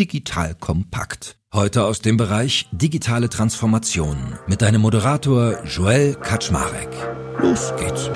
[0.00, 1.36] Digital Kompakt.
[1.52, 6.88] Heute aus dem Bereich digitale Transformation mit deinem Moderator Joel Kaczmarek.
[7.38, 8.08] Los geht's.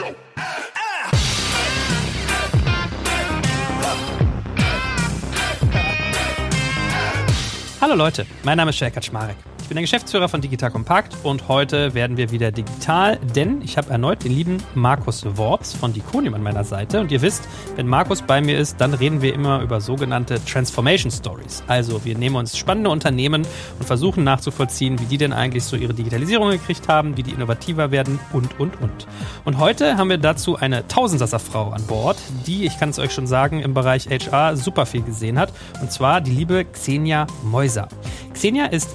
[7.83, 9.37] Hallo Leute, mein Name ist Joel Kaczmarek.
[9.75, 13.91] Bin der Geschäftsführer von Digital Compact und heute werden wir wieder digital, denn ich habe
[13.91, 17.01] erneut den lieben Markus Worps von Diconium an meiner Seite.
[17.01, 21.11] Und ihr wisst, wenn Markus bei mir ist, dann reden wir immer über sogenannte Transformation
[21.11, 21.65] Stories.
[21.67, 23.45] Also wir nehmen uns spannende Unternehmen
[23.81, 27.91] und versuchen nachzuvollziehen, wie die denn eigentlich so ihre Digitalisierung gekriegt haben, wie die innovativer
[27.91, 29.09] werden und, und, und.
[29.45, 33.27] Und heute haben wir dazu eine Tausendsasser-Frau an Bord, die, ich kann es euch schon
[33.27, 35.53] sagen, im Bereich HR super viel gesehen hat.
[35.81, 37.89] Und zwar die liebe Xenia Meuser.
[38.35, 38.91] Xenia ist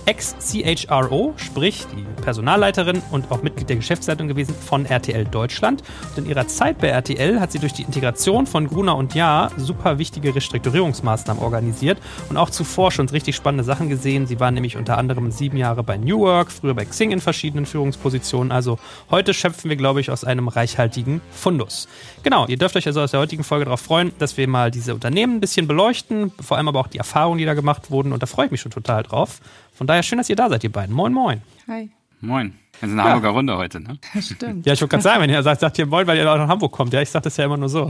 [0.69, 5.81] Ex-CHRO, sprich die Personalleiterin und auch Mitglied der Geschäftsleitung gewesen von RTL Deutschland.
[6.15, 9.51] Und in ihrer Zeit bei RTL hat sie durch die Integration von Gruner und Jahr
[9.57, 11.97] super wichtige Restrukturierungsmaßnahmen organisiert
[12.29, 14.27] und auch zuvor schon richtig spannende Sachen gesehen.
[14.27, 17.65] Sie war nämlich unter anderem sieben Jahre bei New Work, früher bei Xing in verschiedenen
[17.65, 18.51] Führungspositionen.
[18.51, 18.77] Also
[19.09, 21.87] heute schöpfen wir, glaube ich, aus einem reichhaltigen Fundus.
[22.21, 24.93] Genau, ihr dürft euch also aus der heutigen Folge darauf freuen, dass wir mal diese
[24.93, 28.13] Unternehmen ein bisschen beleuchten, vor allem aber auch die Erfahrungen, die da gemacht wurden.
[28.13, 29.39] Und da freue ich mich schon total drauf.
[29.79, 30.93] Von daher schön, dass ihr da seid, ihr beiden.
[30.93, 31.41] Moin, moin.
[31.69, 31.89] Hi.
[32.19, 32.53] Moin.
[32.81, 33.15] Wir sind eine ja.
[33.15, 33.97] Hamburger Runde heute, ne?
[34.13, 34.65] Ja, stimmt.
[34.65, 36.49] Ja, ich wollte gerade sagen, wenn ihr sagt, sagt ihr Moin, weil ihr auch nach
[36.49, 36.91] Hamburg kommt.
[36.91, 37.89] Ja, ich sage das ja immer nur so.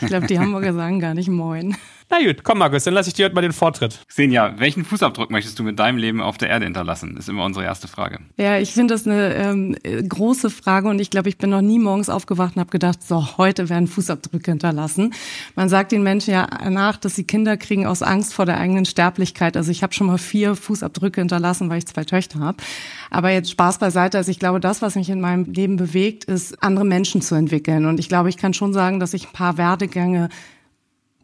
[0.00, 1.76] Ich glaube, die Hamburger sagen gar nicht Moin.
[2.12, 4.00] Na gut, komm Markus, dann lasse ich dir heute mal den Vortritt.
[4.06, 7.16] Xenia, welchen Fußabdruck möchtest du mit deinem Leben auf der Erde hinterlassen?
[7.16, 8.18] Ist immer unsere erste Frage.
[8.36, 9.74] Ja, ich finde das eine ähm,
[10.06, 13.38] große Frage und ich glaube, ich bin noch nie morgens aufgewacht und habe gedacht, so,
[13.38, 15.14] heute werden Fußabdrücke hinterlassen.
[15.54, 18.84] Man sagt den Menschen ja nach, dass sie Kinder kriegen aus Angst vor der eigenen
[18.84, 19.56] Sterblichkeit.
[19.56, 22.58] Also ich habe schon mal vier Fußabdrücke hinterlassen, weil ich zwei Töchter habe.
[23.08, 24.18] Aber jetzt Spaß beiseite.
[24.18, 27.86] Also ich glaube, das, was mich in meinem Leben bewegt, ist, andere Menschen zu entwickeln.
[27.86, 30.28] Und ich glaube, ich kann schon sagen, dass ich ein paar Werdegänge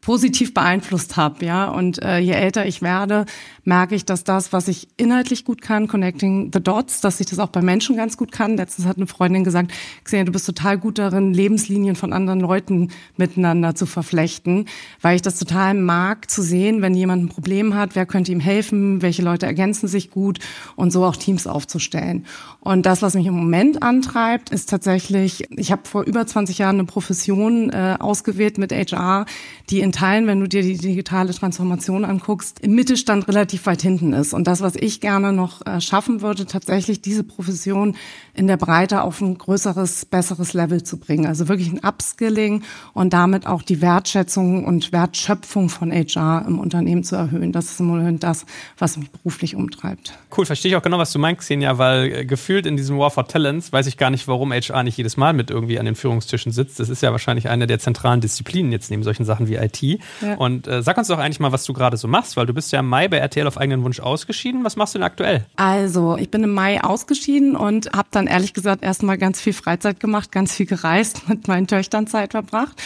[0.00, 1.68] positiv beeinflusst habe, ja.
[1.68, 3.26] Und äh, je älter ich werde,
[3.64, 7.38] merke ich, dass das, was ich inhaltlich gut kann, connecting the dots, dass ich das
[7.38, 8.56] auch bei Menschen ganz gut kann.
[8.56, 9.72] Letztens hat eine Freundin gesagt,
[10.04, 14.66] Xenia, du bist total gut darin, Lebenslinien von anderen Leuten miteinander zu verflechten,
[15.02, 18.40] weil ich das total mag zu sehen, wenn jemand ein Problem hat, wer könnte ihm
[18.40, 20.38] helfen, welche Leute ergänzen sich gut
[20.76, 22.24] und so auch Teams aufzustellen.
[22.60, 26.76] Und das, was mich im Moment antreibt, ist tatsächlich, ich habe vor über 20 Jahren
[26.76, 29.26] eine Profession äh, ausgewählt mit HR,
[29.70, 34.12] die in Teilen, wenn du dir die digitale Transformation anguckst, im Mittelstand relativ weit hinten
[34.12, 34.32] ist.
[34.32, 37.96] Und das, was ich gerne noch äh, schaffen würde, tatsächlich diese Profession
[38.32, 41.26] in der Breite auf ein größeres, besseres Level zu bringen.
[41.26, 42.62] Also wirklich ein Upskilling
[42.94, 47.50] und damit auch die Wertschätzung und Wertschöpfung von HR im Unternehmen zu erhöhen.
[47.50, 48.46] Das ist im Moment das,
[48.78, 50.16] was mich beruflich umtreibt.
[50.36, 53.10] Cool, verstehe ich auch genau, was du meinst, Xenia, weil äh, gefühlt in diesem War
[53.10, 55.96] for Talents weiß ich gar nicht, warum HR nicht jedes Mal mit irgendwie an den
[55.96, 56.78] Führungstischen sitzt.
[56.78, 59.77] Das ist ja wahrscheinlich eine der zentralen Disziplinen jetzt neben solchen Sachen wie IT.
[59.82, 60.34] Ja.
[60.36, 62.72] Und äh, sag uns doch eigentlich mal, was du gerade so machst, weil du bist
[62.72, 64.64] ja im Mai bei RTL auf eigenen Wunsch ausgeschieden.
[64.64, 65.46] Was machst du denn aktuell?
[65.56, 70.00] Also, ich bin im Mai ausgeschieden und habe dann ehrlich gesagt erstmal ganz viel Freizeit
[70.00, 72.80] gemacht, ganz viel gereist, mit meinen Töchtern Zeit verbracht.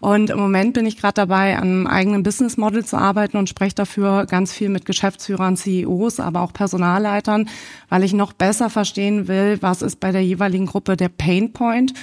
[0.00, 3.48] Und im Moment bin ich gerade dabei, an einem eigenen Business Model zu arbeiten und
[3.48, 7.48] spreche dafür ganz viel mit Geschäftsführern, CEOs, aber auch Personalleitern,
[7.88, 11.94] weil ich noch besser verstehen will, was ist bei der jeweiligen Gruppe der Pain Point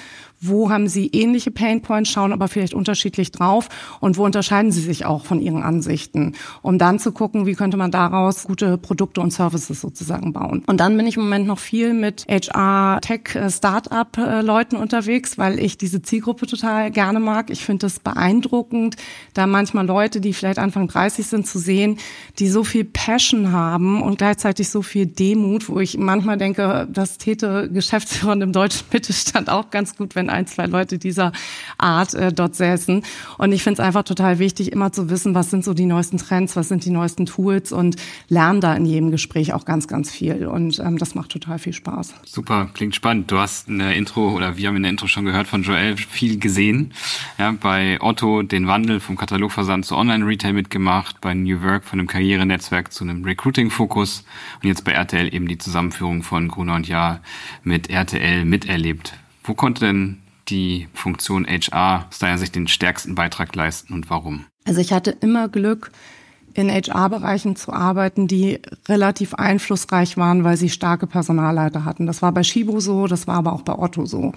[0.41, 3.69] wo haben sie ähnliche Painpoints, schauen aber vielleicht unterschiedlich drauf
[3.99, 7.77] und wo unterscheiden sie sich auch von ihren Ansichten, um dann zu gucken, wie könnte
[7.77, 10.63] man daraus gute Produkte und Services sozusagen bauen.
[10.67, 14.75] Und dann bin ich im Moment noch viel mit HR, Tech, äh, Startup äh, Leuten
[14.75, 17.49] unterwegs, weil ich diese Zielgruppe total gerne mag.
[17.49, 18.95] Ich finde es beeindruckend,
[19.33, 21.97] da manchmal Leute, die vielleicht Anfang 30 sind, zu sehen,
[22.39, 27.17] die so viel Passion haben und gleichzeitig so viel Demut, wo ich manchmal denke, das
[27.17, 31.31] täte Geschäftsführern im deutschen Mittelstand auch ganz gut, wenn ein, zwei Leute dieser
[31.77, 33.03] Art äh, dort säßen.
[33.37, 36.17] Und ich finde es einfach total wichtig, immer zu wissen, was sind so die neuesten
[36.17, 37.95] Trends, was sind die neuesten Tools und
[38.29, 40.47] lernen da in jedem Gespräch auch ganz, ganz viel.
[40.47, 42.13] Und ähm, das macht total viel Spaß.
[42.25, 43.31] Super, klingt spannend.
[43.31, 45.97] Du hast in der Intro oder wir haben in der Intro schon gehört von Joel
[45.97, 46.93] viel gesehen.
[47.37, 52.07] Ja, bei Otto den Wandel vom Katalogversand zu Online-Retail mitgemacht, bei New Work von einem
[52.07, 54.25] Karrierenetzwerk zu einem Recruiting-Fokus
[54.61, 57.21] und jetzt bei RTL eben die Zusammenführung von Gruner und Jahr
[57.63, 59.13] mit RTL miterlebt.
[59.45, 64.45] Wo konnte denn die Funktion HR aus deiner Sicht den stärksten Beitrag leisten und warum?
[64.65, 65.91] Also ich hatte immer Glück,
[66.53, 72.07] in HR-Bereichen zu arbeiten, die relativ einflussreich waren, weil sie starke Personalleiter hatten.
[72.07, 74.31] Das war bei Shibo so, das war aber auch bei Otto so.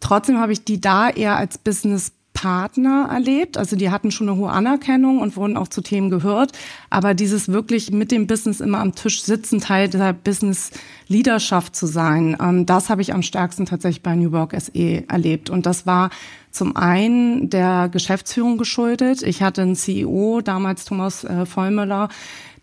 [0.00, 3.56] Trotzdem habe ich die da eher als Business Partner erlebt.
[3.56, 6.52] Also die hatten schon eine hohe Anerkennung und wurden auch zu Themen gehört.
[6.90, 10.70] Aber dieses wirklich mit dem Business immer am Tisch sitzen, Teil der Business
[11.08, 15.48] Leaderschaft zu sein, ähm, das habe ich am stärksten tatsächlich bei New Work SE erlebt.
[15.48, 16.10] Und das war
[16.50, 19.22] zum einen der Geschäftsführung geschuldet.
[19.22, 22.08] Ich hatte einen CEO, damals Thomas äh, Vollmüller,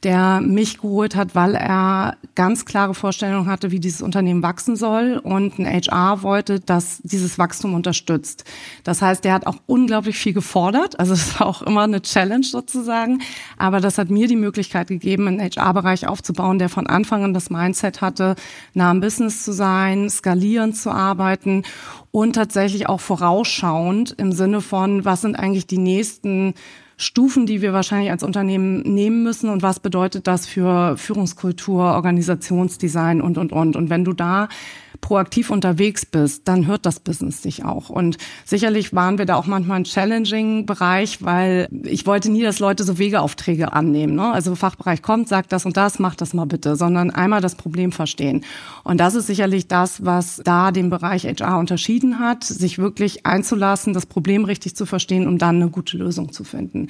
[0.04, 5.22] der mich geholt hat, weil er ganz klare Vorstellungen hatte, wie dieses Unternehmen wachsen soll.
[5.24, 8.44] Und ein HR wollte, dass dieses Wachstum unterstützt.
[8.84, 12.44] Das heißt, der hat auch unglaublich viel gefordert, also es war auch immer eine Challenge
[12.44, 13.22] sozusagen,
[13.58, 17.50] aber das hat mir die Möglichkeit gegeben, einen HR-Bereich aufzubauen, der von Anfang an das
[17.50, 18.36] Mindset hatte,
[18.74, 21.64] nah am Business zu sein, skalierend zu arbeiten
[22.12, 26.54] und tatsächlich auch vorausschauend im Sinne von, was sind eigentlich die nächsten
[27.02, 33.22] Stufen, die wir wahrscheinlich als Unternehmen nehmen müssen und was bedeutet das für Führungskultur, Organisationsdesign
[33.22, 33.76] und, und, und.
[33.76, 34.50] Und wenn du da
[35.02, 37.90] proaktiv unterwegs bist, dann hört das Business dich auch.
[37.90, 42.60] Und sicherlich waren wir da auch manchmal ein challenging Bereich, weil ich wollte nie, dass
[42.60, 44.16] Leute so Wegeaufträge annehmen.
[44.16, 44.32] Ne?
[44.32, 47.92] Also Fachbereich kommt, sagt das und das, macht das mal bitte, sondern einmal das Problem
[47.92, 48.46] verstehen.
[48.84, 53.94] Und das ist sicherlich das, was da den Bereich HR unterschieden hat, sich wirklich einzulassen,
[53.94, 56.88] das Problem richtig zu verstehen, um dann eine gute Lösung zu finden.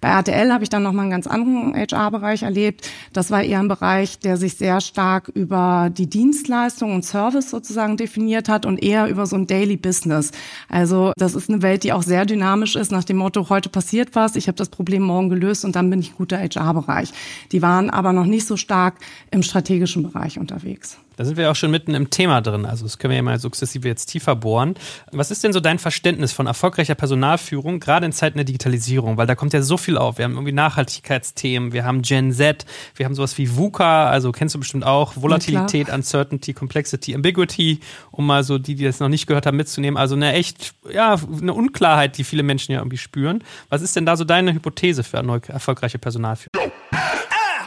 [0.00, 2.88] Bei RTL habe ich dann nochmal einen ganz anderen HR-Bereich erlebt.
[3.12, 7.96] Das war eher ein Bereich, der sich sehr stark über die Dienstleistung und Service sozusagen
[7.96, 10.30] definiert hat und eher über so ein Daily Business.
[10.68, 14.14] Also das ist eine Welt, die auch sehr dynamisch ist, nach dem Motto, heute passiert
[14.14, 17.12] was, ich habe das Problem morgen gelöst und dann bin ich guter HR-Bereich.
[17.50, 18.94] Die waren aber noch nicht so stark
[19.30, 20.98] im strategischen Bereich unterwegs.
[21.18, 22.64] Da sind wir auch schon mitten im Thema drin.
[22.64, 24.76] Also das können wir ja mal sukzessive jetzt tiefer bohren.
[25.10, 29.16] Was ist denn so dein Verständnis von erfolgreicher Personalführung, gerade in Zeiten der Digitalisierung?
[29.16, 30.18] Weil da kommt ja so viel auf.
[30.18, 34.54] Wir haben irgendwie Nachhaltigkeitsthemen, wir haben Gen Z, wir haben sowas wie VUCA, also kennst
[34.54, 37.80] du bestimmt auch, Volatilität, Uncertainty, Complexity, Ambiguity,
[38.12, 39.96] um mal so die, die das noch nicht gehört haben, mitzunehmen.
[39.96, 43.42] Also eine echt, ja, eine Unklarheit, die viele Menschen ja irgendwie spüren.
[43.70, 46.70] Was ist denn da so deine Hypothese für eine erfolgreiche Personalführung?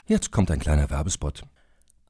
[0.07, 1.43] Jetzt kommt ein kleiner Werbespot.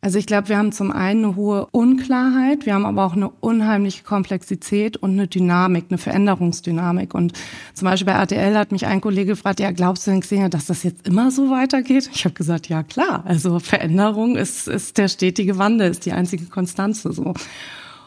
[0.00, 3.30] Also ich glaube, wir haben zum einen eine hohe Unklarheit, wir haben aber auch eine
[3.40, 7.14] unheimliche Komplexität und eine Dynamik, eine Veränderungsdynamik.
[7.14, 7.32] Und
[7.72, 10.66] zum Beispiel bei RTL hat mich ein Kollege gefragt, ja, glaubst du denn, Xenia, dass
[10.66, 12.10] das jetzt immer so weitergeht?
[12.12, 13.22] Ich habe gesagt, ja klar.
[13.26, 17.34] Also Veränderung ist, ist der stetige Wandel, ist die einzige Konstanze so.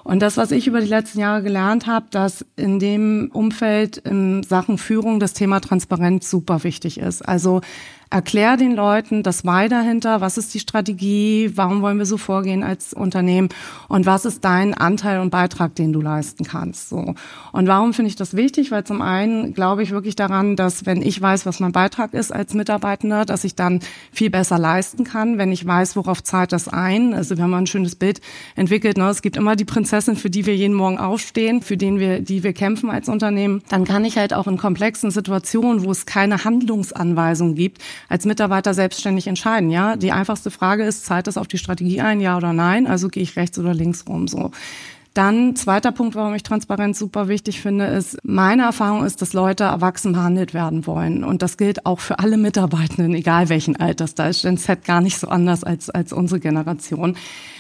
[0.08, 4.42] Und das, was ich über die letzten Jahre gelernt habe, dass in dem Umfeld in
[4.42, 7.28] Sachen Führung das Thema Transparenz super wichtig ist.
[7.28, 7.60] Also
[8.10, 12.64] Erklär den Leuten das Why dahinter, was ist die Strategie, warum wollen wir so vorgehen
[12.64, 13.50] als Unternehmen
[13.90, 16.88] und was ist dein Anteil und Beitrag, den du leisten kannst.
[16.88, 17.16] So.
[17.52, 18.72] Und warum finde ich das wichtig?
[18.72, 22.32] Weil zum einen glaube ich wirklich daran, dass wenn ich weiß, was mein Beitrag ist
[22.32, 23.82] als Mitarbeitender, dass ich dann
[24.14, 27.14] viel besser leisten kann, wenn ich weiß, worauf zahlt das ein.
[27.14, 28.22] Also wir haben mal ein schönes Bild
[28.56, 28.98] entwickelt.
[28.98, 29.10] Ne?
[29.10, 32.44] Es gibt immer die Prinzessin, für die wir jeden Morgen aufstehen, für den wir, die
[32.44, 33.64] wir kämpfen als Unternehmen.
[33.68, 38.74] Dann kann ich halt auch in komplexen Situationen, wo es keine Handlungsanweisung gibt, als Mitarbeiter
[38.74, 39.70] selbstständig entscheiden.
[39.70, 42.88] Ja, die einfachste Frage ist, zahlt das auf die Strategie ein, ja oder nein?
[42.88, 44.52] Also gehe ich rechts oder links rum so.
[45.18, 49.64] Dann zweiter Punkt, warum ich Transparenz super wichtig finde, ist, meine Erfahrung ist, dass Leute
[49.64, 51.24] erwachsen behandelt werden wollen.
[51.24, 54.14] Und das gilt auch für alle Mitarbeitenden, egal welchen Alters.
[54.14, 57.18] Da ist Gen Z gar nicht so anders als, als unsere Generation.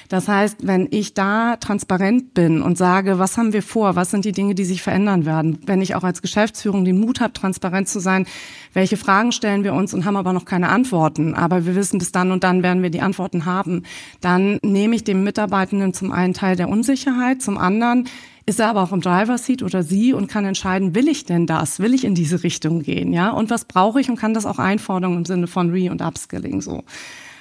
[0.09, 4.25] Das heißt, wenn ich da transparent bin und sage, was haben wir vor, was sind
[4.25, 7.89] die Dinge, die sich verändern werden, wenn ich auch als Geschäftsführung den Mut habe, transparent
[7.89, 8.25] zu sein,
[8.73, 12.11] welche Fragen stellen wir uns und haben aber noch keine Antworten, aber wir wissen, bis
[12.11, 13.83] dann und dann werden wir die Antworten haben,
[14.21, 18.07] dann nehme ich dem Mitarbeitenden zum einen Teil der Unsicherheit, zum anderen
[18.45, 21.47] ist er aber auch im Driver Seat oder sie und kann entscheiden, will ich denn
[21.47, 21.81] das?
[21.81, 23.11] Will ich in diese Richtung gehen?
[23.11, 23.31] Ja?
[23.31, 26.61] Und was brauche ich und kann das auch einfordern im Sinne von Re- und Upskilling
[26.61, 26.85] so.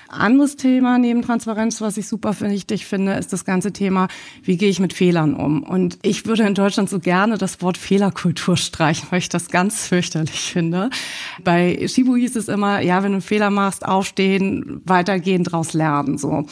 [0.09, 4.09] Anderes Thema neben Transparenz, was ich super wichtig finde, ist das ganze Thema,
[4.43, 5.63] wie gehe ich mit Fehlern um?
[5.63, 9.87] Und ich würde in Deutschland so gerne das Wort Fehlerkultur streichen, weil ich das ganz
[9.87, 10.91] fürchterlich finde.
[11.43, 16.19] Bei Shibu hieß es immer, ja, wenn du einen Fehler machst, aufstehen, weitergehen, draus lernen,
[16.19, 16.47] so.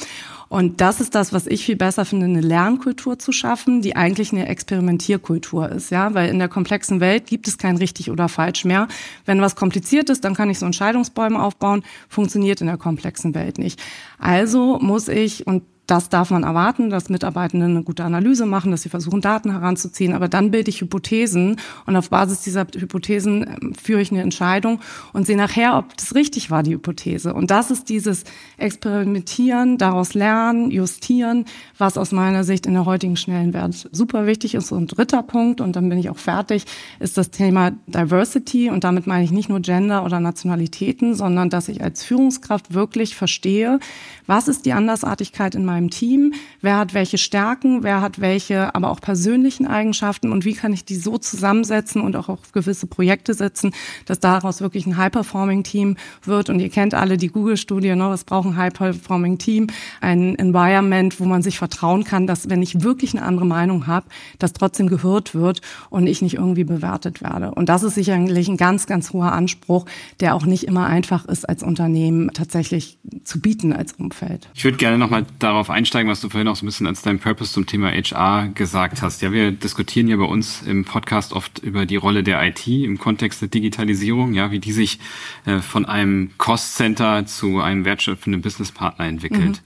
[0.55, 4.31] Und das ist das, was ich viel besser finde, eine Lernkultur zu schaffen, die eigentlich
[4.31, 8.65] eine Experimentierkultur ist, ja, weil in der komplexen Welt gibt es kein richtig oder falsch
[8.65, 8.87] mehr.
[9.27, 13.59] Wenn was kompliziert ist, dann kann ich so Entscheidungsbäume aufbauen, funktioniert in der komplexen Welt
[13.59, 13.83] nicht.
[14.21, 18.83] Also muss ich, und das darf man erwarten, dass Mitarbeitende eine gute Analyse machen, dass
[18.83, 20.15] sie versuchen, Daten heranzuziehen.
[20.15, 24.81] Aber dann bilde ich Hypothesen und auf Basis dieser Hypothesen ähm, führe ich eine Entscheidung
[25.13, 27.35] und sehe nachher, ob das richtig war, die Hypothese.
[27.35, 28.25] Und das ist dieses
[28.57, 31.45] Experimentieren, daraus lernen, justieren,
[31.77, 34.73] was aus meiner Sicht in der heutigen schnellen Welt super wichtig ist.
[34.73, 36.65] Und dritter Punkt, und dann bin ich auch fertig,
[36.99, 38.71] ist das Thema Diversity.
[38.71, 43.17] Und damit meine ich nicht nur Gender oder Nationalitäten, sondern dass ich als Führungskraft wirklich
[43.17, 43.81] verstehe,
[44.27, 48.75] was ist die Andersartigkeit in meinem meinem Team, wer hat welche Stärken, wer hat welche,
[48.77, 52.87] aber auch persönlichen Eigenschaften und wie kann ich die so zusammensetzen und auch auf gewisse
[52.87, 53.73] Projekte setzen,
[54.07, 56.49] dass daraus wirklich ein High-Performing-Team wird.
[56.49, 58.09] Und ihr kennt alle die Google-Studie, ne?
[58.09, 59.67] was braucht ein High-Performing-Team?
[60.01, 64.07] Ein Environment, wo man sich vertrauen kann, dass wenn ich wirklich eine andere Meinung habe,
[64.39, 67.51] dass trotzdem gehört wird und ich nicht irgendwie bewertet werde.
[67.51, 69.87] Und das ist sicherlich ein ganz, ganz hoher Anspruch,
[70.21, 74.49] der auch nicht immer einfach ist, als Unternehmen tatsächlich zu bieten als Umfeld.
[74.55, 77.01] Ich würde gerne nochmal darauf darauf einsteigen, was du vorhin auch so ein bisschen als
[77.01, 79.23] dein Purpose zum Thema HR gesagt hast.
[79.23, 82.99] Ja, wir diskutieren ja bei uns im Podcast oft über die Rolle der IT im
[82.99, 84.99] Kontext der Digitalisierung, ja, wie die sich
[85.47, 89.63] äh, von einem Cost Center zu einem wertschöpfenden Businesspartner entwickelt.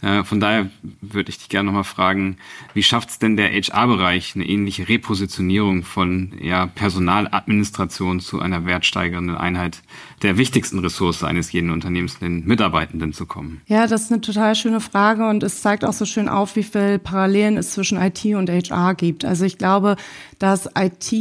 [0.00, 0.08] Mhm.
[0.08, 2.36] Äh, von daher würde ich dich gerne nochmal fragen,
[2.72, 9.36] wie schafft es denn der HR-Bereich eine ähnliche Repositionierung von ja, Personaladministration zu einer wertsteigernden
[9.36, 9.82] Einheit
[10.22, 13.62] der wichtigsten Ressource eines jeden Unternehmens, den Mitarbeitenden zu kommen?
[13.66, 16.62] Ja, das ist eine total schöne Frage und es zeigt auch so schön auf, wie
[16.62, 19.24] viel Parallelen es zwischen IT und HR gibt.
[19.24, 19.96] Also ich glaube,
[20.38, 21.12] dass IT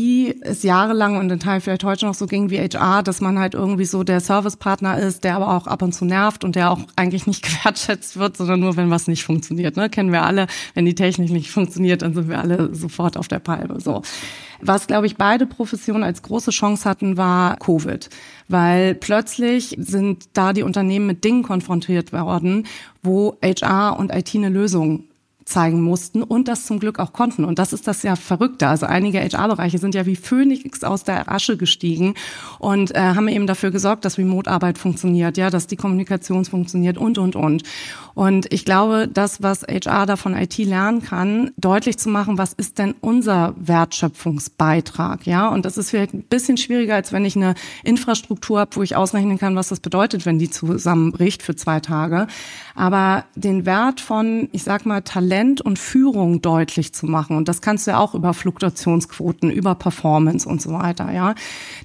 [0.41, 3.53] es jahrelang und in Teilen vielleicht heute noch so ging wie HR, dass man halt
[3.53, 6.79] irgendwie so der Servicepartner ist, der aber auch ab und zu nervt und der auch
[6.95, 9.77] eigentlich nicht gewertschätzt wird, sondern nur, wenn was nicht funktioniert.
[9.77, 9.89] Ne?
[9.89, 13.39] Kennen wir alle, wenn die Technik nicht funktioniert, dann sind wir alle sofort auf der
[13.39, 13.79] Palme.
[13.79, 14.01] So.
[14.61, 18.09] Was, glaube ich, beide Professionen als große Chance hatten, war Covid.
[18.49, 22.65] Weil plötzlich sind da die Unternehmen mit Dingen konfrontiert worden,
[23.03, 25.05] wo HR und IT eine Lösung
[25.49, 27.43] zeigen mussten und das zum Glück auch konnten.
[27.43, 28.67] Und das ist das ja Verrückte.
[28.67, 32.13] Also einige HR-Bereiche sind ja wie Phönix aus der Asche gestiegen
[32.59, 37.17] und äh, haben eben dafür gesorgt, dass Remote-Arbeit funktioniert, ja, dass die Kommunikation funktioniert und,
[37.17, 37.63] und, und.
[38.13, 42.53] Und ich glaube, das, was HR da von IT lernen kann, deutlich zu machen, was
[42.53, 45.47] ist denn unser Wertschöpfungsbeitrag, ja?
[45.47, 48.95] Und das ist vielleicht ein bisschen schwieriger, als wenn ich eine Infrastruktur habe, wo ich
[48.95, 52.27] ausrechnen kann, was das bedeutet, wenn die zusammenbricht für zwei Tage.
[52.75, 57.61] Aber den Wert von, ich sag mal, Talent und Führung deutlich zu machen, und das
[57.61, 61.35] kannst du ja auch über Fluktuationsquoten, über Performance und so weiter, ja.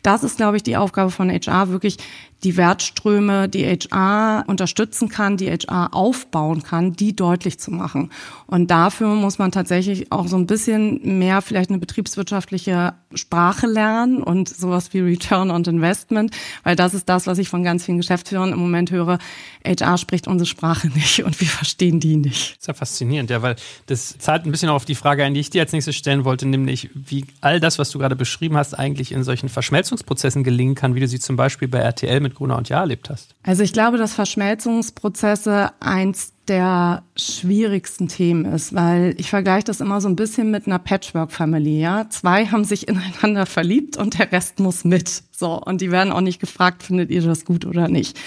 [0.02, 1.98] Das ist, glaube ich, die Aufgabe von HR, wirklich
[2.44, 8.10] die Wertströme, die HR unterstützen kann, die HR aufbauen kann, die deutlich zu machen.
[8.46, 14.22] Und dafür muss man tatsächlich auch so ein bisschen mehr vielleicht eine betriebswirtschaftliche Sprache lernen
[14.22, 17.98] und sowas wie Return on Investment, weil das ist das, was ich von ganz vielen
[17.98, 19.18] Geschäftsführern im Moment höre.
[19.64, 22.52] HR spricht unsere Sprache nicht und wir verstehen die nicht.
[22.52, 25.40] Das ist ja faszinierend, ja, weil das zahlt ein bisschen auf die Frage ein, die
[25.40, 28.74] ich dir als nächstes stellen wollte, nämlich wie all das, was du gerade beschrieben hast,
[28.74, 32.58] eigentlich in solchen Verschmelzungsprozessen gelingen kann, wie du sie zum Beispiel bei RTL mit Gruner
[32.58, 33.34] und Jahr erlebt hast.
[33.42, 40.00] Also ich glaube, dass Verschmelzungsprozesse eins der schwierigsten Themen ist, weil ich vergleiche das immer
[40.00, 41.80] so ein bisschen mit einer Patchwork-Familie.
[41.80, 42.10] Ja?
[42.10, 45.22] Zwei haben sich ineinander verliebt und der Rest muss mit.
[45.32, 48.18] So und die werden auch nicht gefragt, findet ihr das gut oder nicht.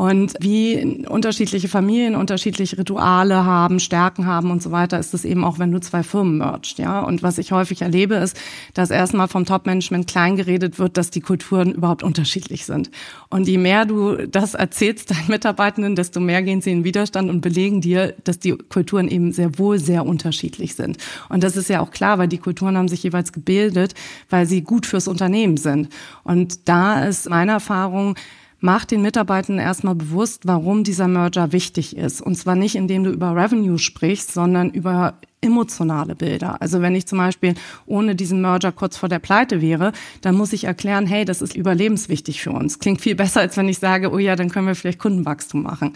[0.00, 5.44] Und wie unterschiedliche Familien unterschiedliche Rituale haben, Stärken haben und so weiter, ist es eben
[5.44, 7.00] auch, wenn du zwei Firmen mergst, ja.
[7.00, 8.34] Und was ich häufig erlebe, ist,
[8.72, 12.90] dass erstmal vom Top-Management klein geredet wird, dass die Kulturen überhaupt unterschiedlich sind.
[13.28, 17.42] Und je mehr du das erzählst deinen Mitarbeitenden, desto mehr gehen sie in Widerstand und
[17.42, 20.96] belegen dir, dass die Kulturen eben sehr wohl sehr unterschiedlich sind.
[21.28, 23.92] Und das ist ja auch klar, weil die Kulturen haben sich jeweils gebildet,
[24.30, 25.90] weil sie gut fürs Unternehmen sind.
[26.24, 28.16] Und da ist meine Erfahrung,
[28.60, 32.20] mach den Mitarbeitern erstmal bewusst, warum dieser Merger wichtig ist.
[32.20, 36.60] Und zwar nicht, indem du über Revenue sprichst, sondern über emotionale Bilder.
[36.60, 37.54] Also wenn ich zum Beispiel
[37.86, 41.56] ohne diesen Merger kurz vor der Pleite wäre, dann muss ich erklären, hey, das ist
[41.56, 42.78] überlebenswichtig für uns.
[42.78, 45.94] Klingt viel besser, als wenn ich sage, oh ja, dann können wir vielleicht Kundenwachstum machen.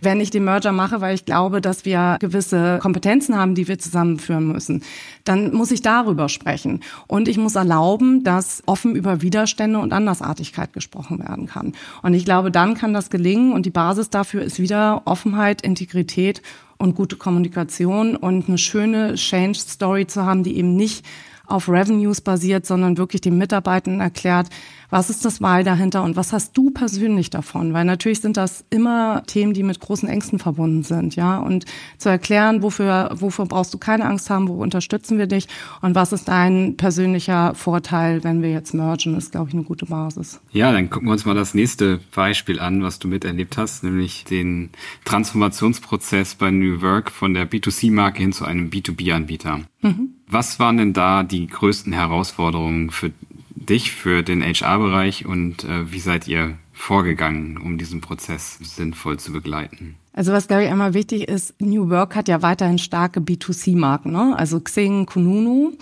[0.00, 3.78] Wenn ich den Merger mache, weil ich glaube, dass wir gewisse Kompetenzen haben, die wir
[3.78, 4.82] zusammenführen müssen,
[5.24, 6.80] dann muss ich darüber sprechen.
[7.06, 11.74] Und ich muss erlauben, dass offen über Widerstände und Andersartigkeit gesprochen werden kann.
[12.02, 13.52] Und ich glaube, dann kann das gelingen.
[13.52, 16.40] Und die Basis dafür ist wieder Offenheit, Integrität
[16.78, 21.04] und gute Kommunikation und eine schöne Change Story zu haben, die eben nicht
[21.46, 24.48] auf Revenues basiert, sondern wirklich den Mitarbeitenden erklärt,
[24.90, 27.72] was ist das Wahl dahinter und was hast du persönlich davon?
[27.72, 31.38] Weil natürlich sind das immer Themen, die mit großen Ängsten verbunden sind, ja.
[31.38, 31.64] Und
[31.98, 35.48] zu erklären, wofür, wofür brauchst du keine Angst haben, wo unterstützen wir dich
[35.82, 39.86] und was ist dein persönlicher Vorteil, wenn wir jetzt mergen, ist, glaube ich, eine gute
[39.86, 40.40] Basis.
[40.52, 44.24] Ja, dann gucken wir uns mal das nächste Beispiel an, was du miterlebt hast, nämlich
[44.24, 44.70] den
[45.04, 49.60] Transformationsprozess bei New Work von der B2C-Marke hin zu einem B2B-Anbieter.
[49.82, 50.10] Mhm.
[50.28, 53.12] Was waren denn da die größten Herausforderungen für
[53.56, 59.32] dich, für den HR-Bereich und äh, wie seid ihr vorgegangen, um diesen Prozess sinnvoll zu
[59.32, 59.96] begleiten?
[60.12, 64.34] Also was, glaube ich, einmal wichtig ist, New Work hat ja weiterhin starke B2C-Marken, ne?
[64.36, 65.72] also Xing, Kununu.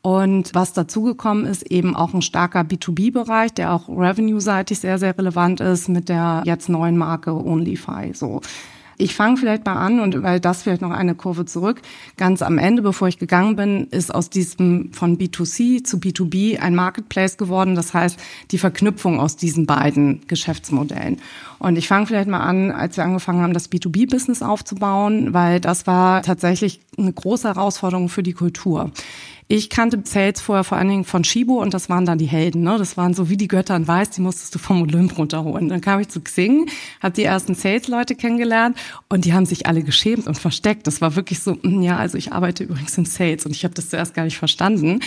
[0.00, 5.60] Und was dazugekommen ist, eben auch ein starker B2B-Bereich, der auch revenue-seitig sehr, sehr relevant
[5.60, 8.12] ist mit der jetzt neuen Marke OnlyFi.
[8.12, 8.42] So.
[8.96, 11.82] Ich fange vielleicht mal an und weil das vielleicht noch eine Kurve zurück.
[12.16, 16.74] Ganz am Ende, bevor ich gegangen bin, ist aus diesem von B2C zu B2B ein
[16.74, 17.74] Marketplace geworden.
[17.74, 18.18] Das heißt,
[18.50, 21.18] die Verknüpfung aus diesen beiden Geschäftsmodellen.
[21.58, 25.86] Und ich fange vielleicht mal an, als wir angefangen haben, das B2B-Business aufzubauen, weil das
[25.86, 28.90] war tatsächlich eine große Herausforderung für die Kultur.
[29.46, 32.62] Ich kannte Sales vorher vor allen Dingen von Shibo und das waren dann die Helden.
[32.62, 32.78] Ne?
[32.78, 35.68] Das waren so wie die Götter in Weiß, die musstest du vom Olymp runterholen.
[35.68, 36.70] Dann kam ich zu Xing,
[37.02, 38.78] habe die ersten Sales-Leute kennengelernt
[39.10, 40.86] und die haben sich alle geschämt und versteckt.
[40.86, 43.74] Das war wirklich so, hm, ja, also ich arbeite übrigens im Sales und ich habe
[43.74, 45.00] das zuerst gar nicht verstanden.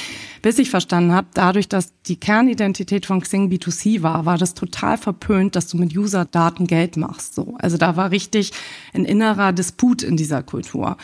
[0.43, 4.99] Bis ich verstanden habe, dadurch, dass die Kernidentität von Xing B2C war, war das total
[4.99, 7.33] verpönt, dass du mit User-Daten Geld machst.
[7.33, 7.55] So.
[7.57, 8.51] Also da war richtig
[8.93, 10.97] ein innerer Disput in dieser Kultur.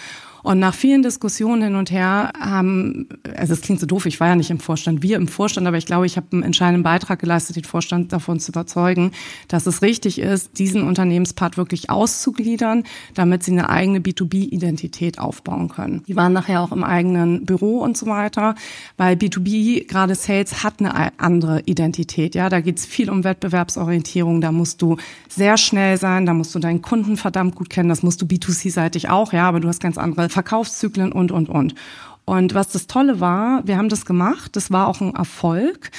[0.44, 4.28] Und nach vielen Diskussionen hin und her haben, also es klingt so doof, ich war
[4.28, 7.20] ja nicht im Vorstand, wir im Vorstand, aber ich glaube, ich habe einen entscheidenden Beitrag
[7.20, 9.12] geleistet, den Vorstand davon zu überzeugen,
[9.48, 12.84] dass es richtig ist, diesen Unternehmenspart wirklich auszugliedern,
[13.14, 16.04] damit sie eine eigene B2B-Identität aufbauen können.
[16.08, 18.56] Die waren nachher auch im eigenen Büro und so weiter,
[18.98, 22.36] weil B2B, gerade Sales, hat eine andere Identität.
[22.36, 24.98] Ja, da geht es viel um Wettbewerbsorientierung, da musst du
[25.30, 29.10] sehr schnell sein, da musst du deinen Kunden verdammt gut kennen, das musst du B2C-seitig
[29.10, 31.76] auch, ja, aber du hast ganz andere Verkaufszyklen und, und, und.
[32.26, 35.92] Und was das Tolle war, wir haben das gemacht, das war auch ein Erfolg,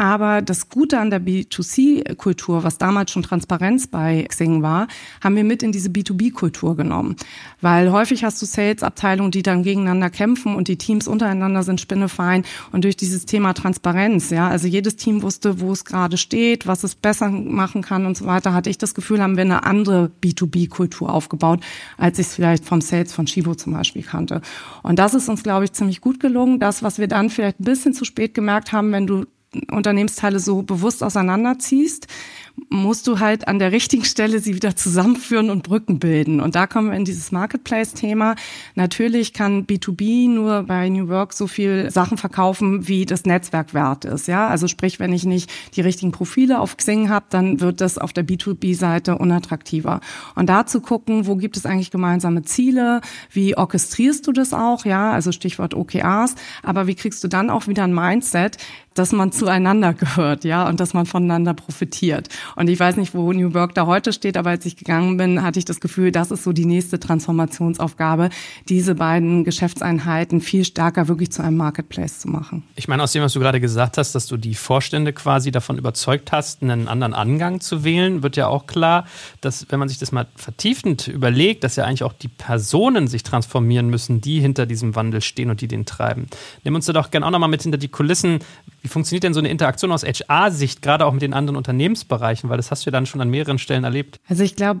[0.00, 4.88] aber das Gute an der B2C-Kultur, was damals schon Transparenz bei Xing war,
[5.22, 7.16] haben wir mit in diese B2B-Kultur genommen.
[7.60, 12.46] Weil häufig hast du Sales-Abteilungen, die dann gegeneinander kämpfen und die Teams untereinander sind spinnefein.
[12.72, 16.82] Und durch dieses Thema Transparenz, ja, also jedes Team wusste, wo es gerade steht, was
[16.82, 20.10] es besser machen kann und so weiter, hatte ich das Gefühl, haben wir eine andere
[20.22, 21.60] B2B-Kultur aufgebaut,
[21.98, 24.40] als ich es vielleicht vom Sales von Chivo zum Beispiel kannte.
[24.82, 26.58] Und das ist uns, glaube ich, ziemlich gut gelungen.
[26.58, 29.26] Das, was wir dann vielleicht ein bisschen zu spät gemerkt haben, wenn du
[29.70, 32.06] Unternehmensteile so bewusst auseinanderziehst,
[32.68, 36.40] musst du halt an der richtigen Stelle sie wieder zusammenführen und Brücken bilden.
[36.40, 38.36] Und da kommen wir in dieses Marketplace-Thema.
[38.74, 44.04] Natürlich kann B2B nur bei New Work so viel Sachen verkaufen, wie das Netzwerk wert
[44.04, 44.28] ist.
[44.28, 47.98] Ja, also sprich, wenn ich nicht die richtigen Profile auf Xing habe, dann wird das
[47.98, 50.00] auf der B2B-Seite unattraktiver.
[50.34, 53.00] Und da zu gucken, wo gibt es eigentlich gemeinsame Ziele?
[53.30, 54.84] Wie orchestrierst du das auch?
[54.84, 56.34] Ja, also Stichwort OKRs.
[56.62, 58.58] Aber wie kriegst du dann auch wieder ein Mindset,
[58.94, 62.28] dass man zueinander gehört, ja, und dass man voneinander profitiert.
[62.56, 65.42] Und ich weiß nicht, wo New Work da heute steht, aber als ich gegangen bin,
[65.42, 68.30] hatte ich das Gefühl, das ist so die nächste Transformationsaufgabe,
[68.68, 72.64] diese beiden Geschäftseinheiten viel stärker wirklich zu einem Marketplace zu machen.
[72.74, 75.78] Ich meine, aus dem, was du gerade gesagt hast, dass du die Vorstände quasi davon
[75.78, 79.06] überzeugt hast, einen anderen Angang zu wählen, wird ja auch klar,
[79.40, 83.22] dass, wenn man sich das mal vertiefend überlegt, dass ja eigentlich auch die Personen sich
[83.22, 86.26] transformieren müssen, die hinter diesem Wandel stehen und die den treiben.
[86.64, 88.40] Nimm uns da doch gerne auch nochmal mit hinter die Kulissen.
[88.82, 92.48] Wie funktioniert denn so eine Interaktion aus HR-Sicht, gerade auch mit den anderen Unternehmensbereichen?
[92.50, 94.20] Weil das hast du ja dann schon an mehreren Stellen erlebt.
[94.28, 94.80] Also ich glaube,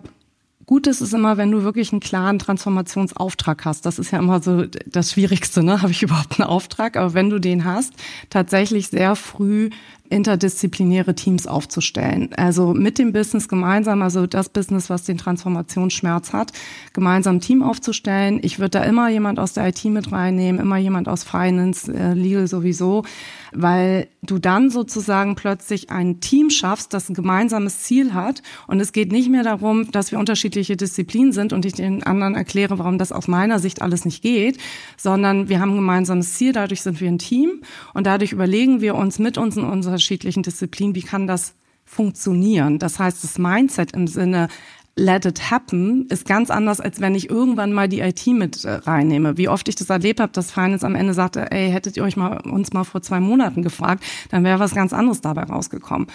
[0.66, 3.86] gut ist es immer, wenn du wirklich einen klaren Transformationsauftrag hast.
[3.86, 5.82] Das ist ja immer so das Schwierigste, ne?
[5.82, 6.96] Habe ich überhaupt einen Auftrag?
[6.96, 7.92] Aber wenn du den hast,
[8.30, 9.70] tatsächlich sehr früh
[10.10, 12.30] interdisziplinäre Teams aufzustellen.
[12.36, 16.52] Also mit dem Business gemeinsam, also das Business, was den Transformationsschmerz hat,
[16.92, 18.40] gemeinsam ein Team aufzustellen.
[18.42, 22.12] Ich würde da immer jemand aus der IT mit reinnehmen, immer jemand aus Finance, äh,
[22.12, 23.04] Legal sowieso,
[23.52, 28.42] weil du dann sozusagen plötzlich ein Team schaffst, das ein gemeinsames Ziel hat.
[28.66, 32.34] Und es geht nicht mehr darum, dass wir unterschiedliche Disziplinen sind und ich den anderen
[32.34, 34.58] erkläre, warum das aus meiner Sicht alles nicht geht,
[34.96, 37.62] sondern wir haben ein gemeinsames Ziel, dadurch sind wir ein Team
[37.94, 42.78] und dadurch überlegen wir uns mit unseren unterschiedlichen Disziplinen, wie kann das funktionieren.
[42.78, 44.48] Das heißt, das Mindset im Sinne,
[44.96, 48.72] let it happen ist ganz anders, als wenn ich irgendwann mal die IT mit äh,
[48.72, 49.36] reinnehme.
[49.36, 52.16] Wie oft ich das erlebt habe, dass Finance am Ende sagte, ey, hättet ihr euch
[52.16, 56.06] mal uns mal vor zwei Monaten gefragt, dann wäre was ganz anderes dabei rausgekommen.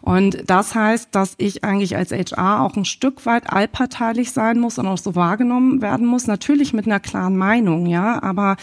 [0.00, 4.78] Und das heißt, dass ich eigentlich als HR auch ein Stück weit allparteilich sein muss
[4.78, 6.26] und auch so wahrgenommen werden muss.
[6.26, 8.56] Natürlich mit einer klaren Meinung, ja, aber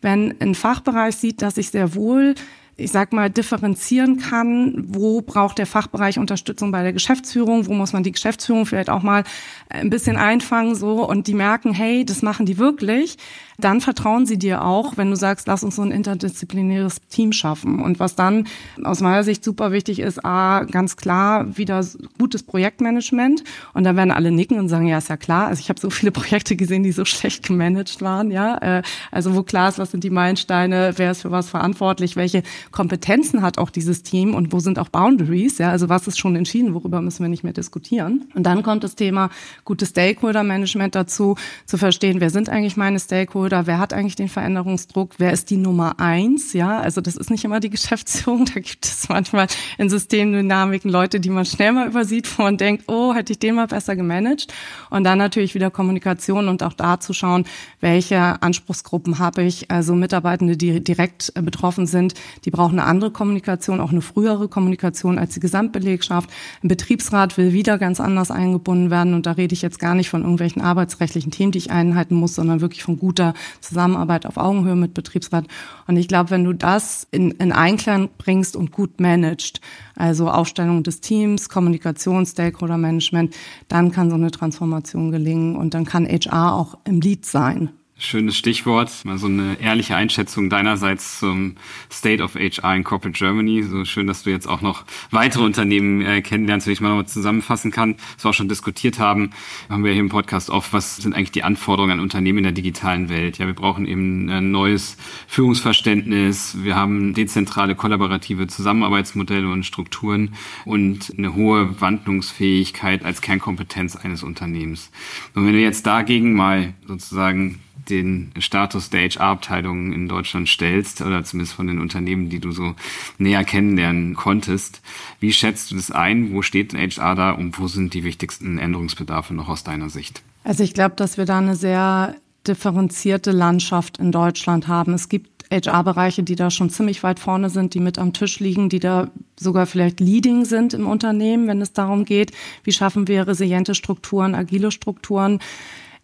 [0.00, 2.34] wenn ein Fachbereich sieht, dass ich sehr wohl
[2.80, 7.92] ich sag mal, differenzieren kann, wo braucht der Fachbereich Unterstützung bei der Geschäftsführung, wo muss
[7.92, 9.24] man die Geschäftsführung vielleicht auch mal
[9.68, 13.18] ein bisschen einfangen, so, und die merken, hey, das machen die wirklich,
[13.60, 17.80] dann vertrauen sie dir auch, wenn du sagst, lass uns so ein interdisziplinäres Team schaffen.
[17.80, 18.46] Und was dann
[18.84, 21.84] aus meiner Sicht super wichtig ist, A, ganz klar, wieder
[22.20, 23.42] gutes Projektmanagement.
[23.74, 25.48] Und da werden alle nicken und sagen, ja, ist ja klar.
[25.48, 28.58] Also ich habe so viele Projekte gesehen, die so schlecht gemanagt waren, ja.
[28.58, 32.44] Äh, also wo klar ist, was sind die Meilensteine, wer ist für was verantwortlich, welche
[32.70, 35.70] Kompetenzen hat auch dieses Team und wo sind auch Boundaries, ja.
[35.70, 38.26] Also was ist schon entschieden, worüber müssen wir nicht mehr diskutieren.
[38.36, 39.30] Und dann kommt das Thema
[39.64, 41.34] gutes Stakeholder-Management dazu,
[41.66, 45.48] zu verstehen, wer sind eigentlich meine Stakeholder, oder wer hat eigentlich den Veränderungsdruck, wer ist
[45.48, 49.46] die Nummer eins, ja, also das ist nicht immer die Geschäftsführung, da gibt es manchmal
[49.78, 53.54] in Systemdynamiken Leute, die man schnell mal übersieht, wo man denkt, oh, hätte ich den
[53.54, 54.52] mal besser gemanagt?
[54.90, 57.46] Und dann natürlich wieder Kommunikation und auch da zu schauen,
[57.80, 63.10] welche Anspruchsgruppen habe ich, also Mitarbeitende, die direkt äh, betroffen sind, die brauchen eine andere
[63.10, 66.28] Kommunikation, auch eine frühere Kommunikation als die Gesamtbelegschaft.
[66.62, 69.14] Ein Betriebsrat will wieder ganz anders eingebunden werden.
[69.14, 72.34] Und da rede ich jetzt gar nicht von irgendwelchen arbeitsrechtlichen Themen, die ich einhalten muss,
[72.34, 75.46] sondern wirklich von guter Zusammenarbeit auf Augenhöhe mit Betriebsrat.
[75.86, 79.60] Und ich glaube, wenn du das in, in Einklang bringst und gut managst,
[79.96, 83.34] also Aufstellung des Teams, Kommunikation, Stakeholder-Management,
[83.68, 88.36] dann kann so eine Transformation gelingen und dann kann HR auch im Lead sein Schönes
[88.36, 91.56] Stichwort, mal so eine ehrliche Einschätzung deinerseits zum
[91.92, 93.64] State of HR in Corporate Germany.
[93.64, 97.72] So schön, dass du jetzt auch noch weitere Unternehmen äh, kennenlernst, wenn ich mal zusammenfassen
[97.72, 99.30] kann, was wir auch schon diskutiert haben,
[99.68, 102.52] haben wir hier im Podcast oft, was sind eigentlich die Anforderungen an Unternehmen in der
[102.52, 103.38] digitalen Welt?
[103.38, 110.34] Ja, wir brauchen eben ein neues Führungsverständnis, wir haben dezentrale, kollaborative Zusammenarbeitsmodelle und Strukturen
[110.64, 114.92] und eine hohe Wandlungsfähigkeit als Kernkompetenz eines Unternehmens.
[115.34, 117.58] Und wenn du jetzt dagegen mal sozusagen
[117.90, 122.74] den Status der HR-Abteilung in Deutschland stellst, oder zumindest von den Unternehmen, die du so
[123.18, 124.82] näher kennenlernen konntest.
[125.20, 126.32] Wie schätzt du das ein?
[126.32, 130.22] Wo steht HR da und wo sind die wichtigsten Änderungsbedarfe noch aus deiner Sicht?
[130.44, 134.94] Also ich glaube, dass wir da eine sehr differenzierte Landschaft in Deutschland haben.
[134.94, 138.68] Es gibt HR-Bereiche, die da schon ziemlich weit vorne sind, die mit am Tisch liegen,
[138.68, 142.32] die da sogar vielleicht leading sind im Unternehmen, wenn es darum geht,
[142.64, 145.40] wie schaffen wir resiliente Strukturen, agile Strukturen.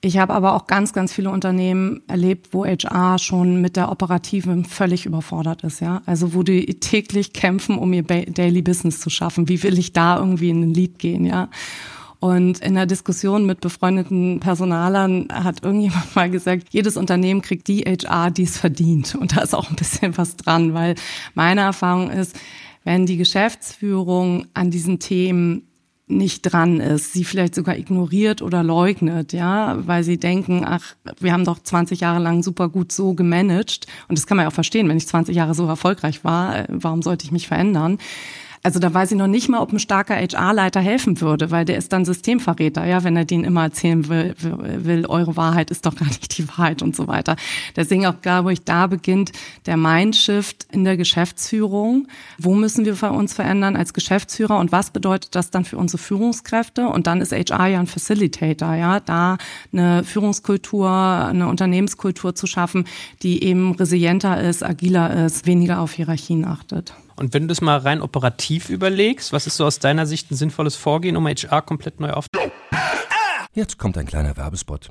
[0.05, 4.67] Ich habe aber auch ganz, ganz viele Unternehmen erlebt, wo HR schon mit der Operativen
[4.67, 6.03] völlig überfordert ist, ja.
[6.05, 9.49] Also wo die täglich kämpfen, um ihr Daily Business zu schaffen.
[9.49, 11.49] Wie will ich da irgendwie in ein Lied gehen, ja?
[12.21, 17.81] Und in der Diskussion mit befreundeten Personalern hat irgendjemand mal gesagt, jedes Unternehmen kriegt die
[17.81, 19.14] HR, die es verdient.
[19.14, 20.97] Und da ist auch ein bisschen was dran, weil
[21.33, 22.38] meine Erfahrung ist,
[22.85, 25.62] wenn die Geschäftsführung an diesen Themen
[26.07, 31.33] nicht dran ist, sie vielleicht sogar ignoriert oder leugnet, ja, weil sie denken, ach, wir
[31.33, 34.55] haben doch 20 Jahre lang super gut so gemanagt und das kann man ja auch
[34.55, 37.99] verstehen, wenn ich 20 Jahre so erfolgreich war, äh, warum sollte ich mich verändern?
[38.64, 41.77] Also da weiß ich noch nicht mal, ob ein starker HR-Leiter helfen würde, weil der
[41.77, 45.94] ist dann Systemverräter, ja, wenn er denen immer erzählen will, will, eure Wahrheit ist doch
[45.94, 47.37] gar nicht die Wahrheit und so weiter.
[47.77, 49.33] Deswegen auch, glaube ich, da beginnt
[49.66, 52.09] der Mindshift in der Geschäftsführung.
[52.38, 56.88] Wo müssen wir uns verändern als Geschäftsführer und was bedeutet das dann für unsere Führungskräfte?
[56.88, 59.37] Und dann ist HR ja ein Facilitator, ja, da
[59.74, 62.87] eine Führungskultur, eine Unternehmenskultur zu schaffen,
[63.22, 66.94] die eben resilienter ist, agiler ist, weniger auf Hierarchien achtet.
[67.16, 70.37] Und wenn du das mal rein operativ überlegst, was ist so aus deiner Sicht ein
[70.37, 72.27] sinnvolles Vorgehen, um HR komplett neu auf...
[73.53, 74.90] Jetzt kommt ein kleiner Werbespot.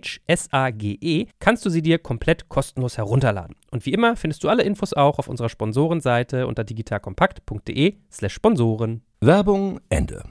[0.27, 3.55] S-A-G-E, kannst du sie dir komplett kostenlos herunterladen.
[3.71, 9.01] Und wie immer findest du alle Infos auch auf unserer Sponsorenseite unter digitalkompakt.de slash Sponsoren.
[9.21, 10.23] Werbung Ende.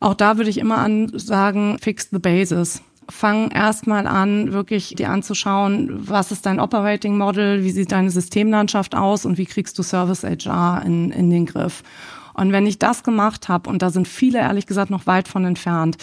[0.00, 2.82] Auch da würde ich immer an sagen, fix the basis.
[3.08, 8.94] Fang erstmal an, wirklich dir anzuschauen, was ist dein Operating Model, wie sieht deine Systemlandschaft
[8.94, 11.82] aus und wie kriegst du Service HR in, in den Griff.
[12.34, 15.44] Und wenn ich das gemacht habe, und da sind viele ehrlich gesagt noch weit von
[15.44, 15.96] entfernt,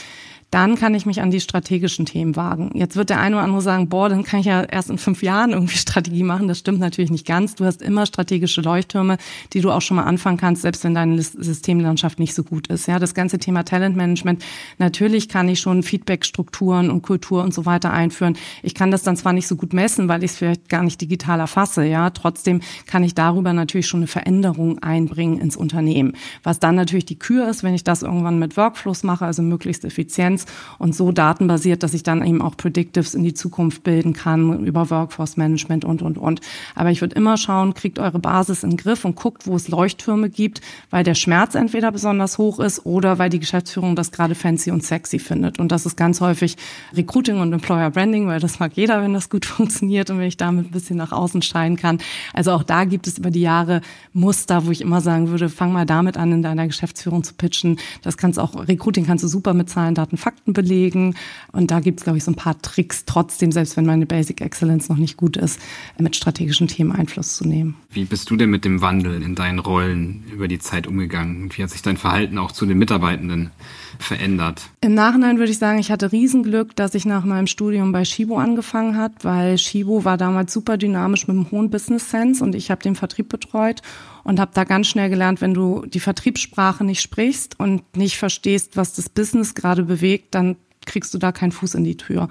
[0.56, 2.72] dann kann ich mich an die strategischen Themen wagen.
[2.76, 5.22] Jetzt wird der eine oder andere sagen, boah, dann kann ich ja erst in fünf
[5.22, 6.48] Jahren irgendwie Strategie machen.
[6.48, 7.56] Das stimmt natürlich nicht ganz.
[7.56, 9.18] Du hast immer strategische Leuchttürme,
[9.52, 12.88] die du auch schon mal anfangen kannst, selbst wenn deine Systemlandschaft nicht so gut ist.
[12.88, 14.46] Ja, das ganze Thema Talentmanagement.
[14.78, 18.38] Natürlich kann ich schon Feedbackstrukturen und Kultur und so weiter einführen.
[18.64, 21.02] Ich kann das dann zwar nicht so gut messen, weil ich es vielleicht gar nicht
[21.02, 21.84] digital erfasse.
[21.84, 26.14] Ja, trotzdem kann ich darüber natürlich schon eine Veränderung einbringen ins Unternehmen.
[26.44, 29.84] Was dann natürlich die Kür ist, wenn ich das irgendwann mit Workflows mache, also möglichst
[29.84, 30.45] effizient
[30.78, 34.90] Und so datenbasiert, dass ich dann eben auch Predictives in die Zukunft bilden kann über
[34.90, 36.42] Workforce Management und, und, und.
[36.76, 39.68] Aber ich würde immer schauen, kriegt eure Basis in den Griff und guckt, wo es
[39.68, 44.36] Leuchttürme gibt, weil der Schmerz entweder besonders hoch ist oder weil die Geschäftsführung das gerade
[44.36, 45.60] fancy und sexy findet.
[45.60, 46.58] Und das ist ganz häufig
[46.94, 50.38] Recruiting und Employer Branding, weil das mag jeder, wenn das gut funktioniert und wenn ich
[50.38, 52.00] damit ein bisschen nach außen scheinen kann.
[52.34, 53.82] Also auch da gibt es über die Jahre
[54.14, 57.78] Muster, wo ich immer sagen würde, fang mal damit an, in deiner Geschäftsführung zu pitchen.
[58.02, 61.16] Das kannst auch, Recruiting kannst du super mit Zahlen, Daten, Fakten belegen.
[61.52, 64.42] Und da gibt es, glaube ich, so ein paar Tricks, trotzdem, selbst wenn meine Basic
[64.42, 65.60] Excellence noch nicht gut ist,
[66.00, 67.76] mit strategischen Themen Einfluss zu nehmen.
[67.92, 71.44] Wie bist du denn mit dem Wandel in deinen Rollen über die Zeit umgegangen?
[71.44, 73.52] Und wie hat sich dein Verhalten auch zu den Mitarbeitenden
[74.00, 74.64] verändert?
[74.82, 78.38] Im Nachhinein würde ich sagen, ich hatte Riesenglück, dass ich nach meinem Studium bei Shibo
[78.38, 82.72] angefangen hat, weil Shibo war damals super dynamisch mit einem hohen Business Sense und ich
[82.72, 83.84] habe den Vertrieb betreut
[84.26, 88.76] und habe da ganz schnell gelernt, wenn du die Vertriebssprache nicht sprichst und nicht verstehst,
[88.76, 92.28] was das Business gerade bewegt, dann kriegst du da keinen Fuß in die Tür.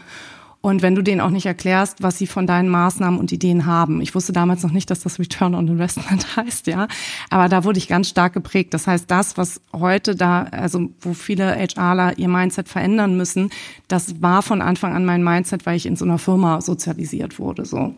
[0.60, 4.00] Und wenn du denen auch nicht erklärst, was sie von deinen Maßnahmen und Ideen haben.
[4.00, 6.88] Ich wusste damals noch nicht, dass das Return on Investment heißt, ja.
[7.28, 8.72] Aber da wurde ich ganz stark geprägt.
[8.72, 13.50] Das heißt, das, was heute da, also wo viele HRler ihr Mindset verändern müssen,
[13.88, 17.66] das war von Anfang an mein Mindset, weil ich in so einer Firma sozialisiert wurde,
[17.66, 17.94] so.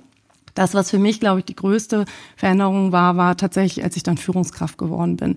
[0.57, 4.17] Das, was für mich, glaube ich, die größte Veränderung war, war tatsächlich, als ich dann
[4.17, 5.37] Führungskraft geworden bin.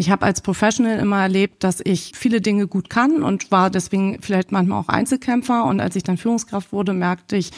[0.00, 4.22] Ich habe als Professional immer erlebt, dass ich viele Dinge gut kann und war deswegen
[4.22, 5.64] vielleicht manchmal auch Einzelkämpfer.
[5.64, 7.50] Und als ich dann Führungskraft wurde, merkte ich,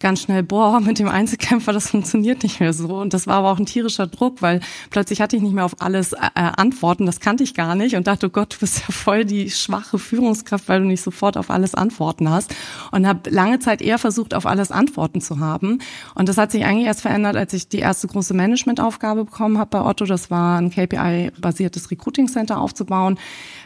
[0.00, 2.96] ganz schnell, boah, mit dem Einzelkämpfer, das funktioniert nicht mehr so.
[2.96, 5.80] Und das war aber auch ein tierischer Druck, weil plötzlich hatte ich nicht mehr auf
[5.80, 8.86] alles äh, Antworten, das kannte ich gar nicht und dachte, oh Gott, du bist ja
[8.92, 12.54] voll die schwache Führungskraft, weil du nicht sofort auf alles Antworten hast.
[12.90, 15.80] Und habe lange Zeit eher versucht, auf alles Antworten zu haben.
[16.14, 19.70] Und das hat sich eigentlich erst verändert, als ich die erste große Managementaufgabe bekommen habe
[19.70, 20.06] bei Otto.
[20.06, 23.16] Das war ein KPI-basiertes Recruiting Center aufzubauen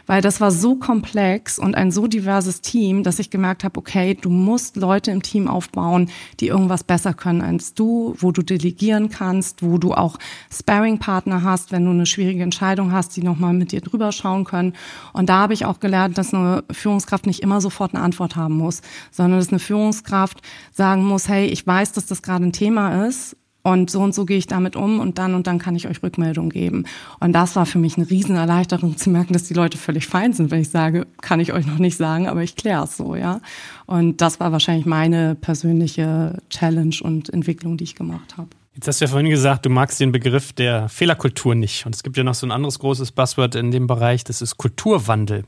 [0.05, 4.15] weil das war so komplex und ein so diverses Team, dass ich gemerkt habe, okay,
[4.19, 9.09] du musst Leute im Team aufbauen, die irgendwas besser können als du, wo du delegieren
[9.09, 10.17] kannst, wo du auch
[10.51, 14.73] Sparring-Partner hast, wenn du eine schwierige Entscheidung hast, die nochmal mit dir drüber schauen können.
[15.13, 18.55] Und da habe ich auch gelernt, dass eine Führungskraft nicht immer sofort eine Antwort haben
[18.55, 23.07] muss, sondern dass eine Führungskraft sagen muss, hey, ich weiß, dass das gerade ein Thema
[23.07, 25.87] ist und so und so gehe ich damit um und dann und dann kann ich
[25.87, 26.85] euch Rückmeldung geben.
[27.19, 30.51] Und das war für mich eine Riesenerleichterung zu merken, dass die Leute völlig fein sind,
[30.51, 33.41] wenn ich sage, kann ich euch noch nicht sagen, aber ich kläre es so, ja.
[33.87, 38.49] Und das war wahrscheinlich meine persönliche Challenge und Entwicklung, die ich gemacht habe.
[38.75, 41.85] Jetzt hast du ja vorhin gesagt, du magst den Begriff der Fehlerkultur nicht.
[41.85, 44.57] Und es gibt ja noch so ein anderes großes Buzzword in dem Bereich, das ist
[44.57, 45.45] Kulturwandel.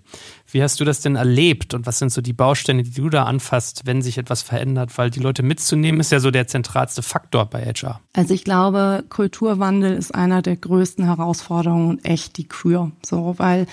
[0.50, 3.26] Wie hast du das denn erlebt und was sind so die Bausteine, die du da
[3.26, 4.98] anfasst, wenn sich etwas verändert?
[4.98, 8.00] Weil die Leute mitzunehmen ist ja so der zentralste Faktor bei HR.
[8.14, 12.94] Also ich glaube, Kulturwandel ist einer der größten Herausforderungen und echt die Kür.
[13.06, 13.68] So, weil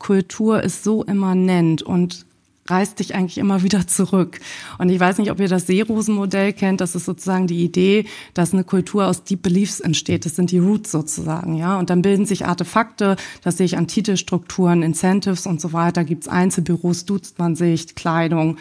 [0.00, 2.26] Kultur ist so immanent und
[2.70, 4.40] reißt dich eigentlich immer wieder zurück.
[4.78, 6.80] Und ich weiß nicht, ob ihr das Seerosen-Modell kennt.
[6.80, 10.24] Das ist sozusagen die Idee, dass eine Kultur aus Deep Beliefs entsteht.
[10.24, 11.78] Das sind die Roots sozusagen, ja.
[11.78, 13.16] Und dann bilden sich Artefakte.
[13.42, 16.04] Das sehe ich an Titelstrukturen, Incentives und so weiter.
[16.04, 18.58] Gibt's Einzelbüros, duzt man sich, Kleidung.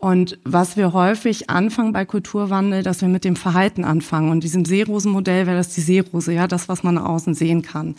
[0.00, 4.30] Und was wir häufig anfangen bei Kulturwandel, dass wir mit dem Verhalten anfangen.
[4.30, 7.96] Und diesem Seerosen-Modell wäre das die Seerose, ja, das, was man außen sehen kann.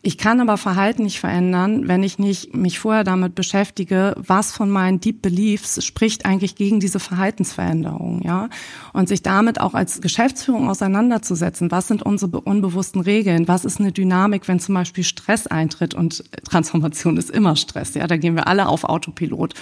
[0.00, 4.70] Ich kann aber Verhalten nicht verändern, wenn ich nicht mich vorher damit beschäftige, was von
[4.70, 8.48] meinen Deep Beliefs spricht eigentlich gegen diese Verhaltensveränderung, ja?
[8.92, 11.72] Und sich damit auch als Geschäftsführung auseinanderzusetzen.
[11.72, 13.48] Was sind unsere unbewussten Regeln?
[13.48, 15.94] Was ist eine Dynamik, wenn zum Beispiel Stress eintritt?
[15.94, 18.06] Und Transformation ist immer Stress, ja?
[18.06, 19.54] Da gehen wir alle auf Autopilot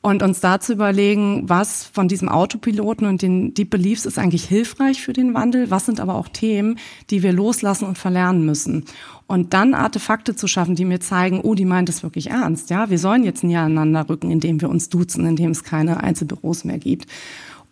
[0.00, 4.44] und uns da zu überlegen, was von diesem Autopiloten und den Deep Beliefs ist eigentlich
[4.44, 6.78] hilfreich für den Wandel, was sind aber auch Themen,
[7.10, 8.84] die wir loslassen und verlernen müssen.
[9.28, 12.88] Und dann Artefakte zu schaffen, die mir zeigen, oh, die meint es wirklich ernst, ja,
[12.88, 16.78] wir sollen jetzt näher aneinander rücken, indem wir uns duzen, indem es keine Einzelbüros mehr
[16.78, 17.06] gibt.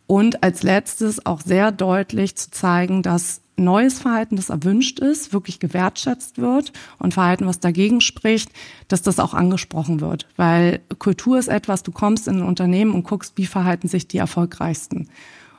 [0.07, 5.59] Und als letztes auch sehr deutlich zu zeigen, dass neues Verhalten, das erwünscht ist, wirklich
[5.59, 8.51] gewertschätzt wird und Verhalten, was dagegen spricht,
[8.89, 10.29] dass das auch angesprochen wird.
[10.37, 14.19] Weil Kultur ist etwas, du kommst in ein Unternehmen und guckst, wie verhalten sich die
[14.19, 15.09] Erfolgreichsten.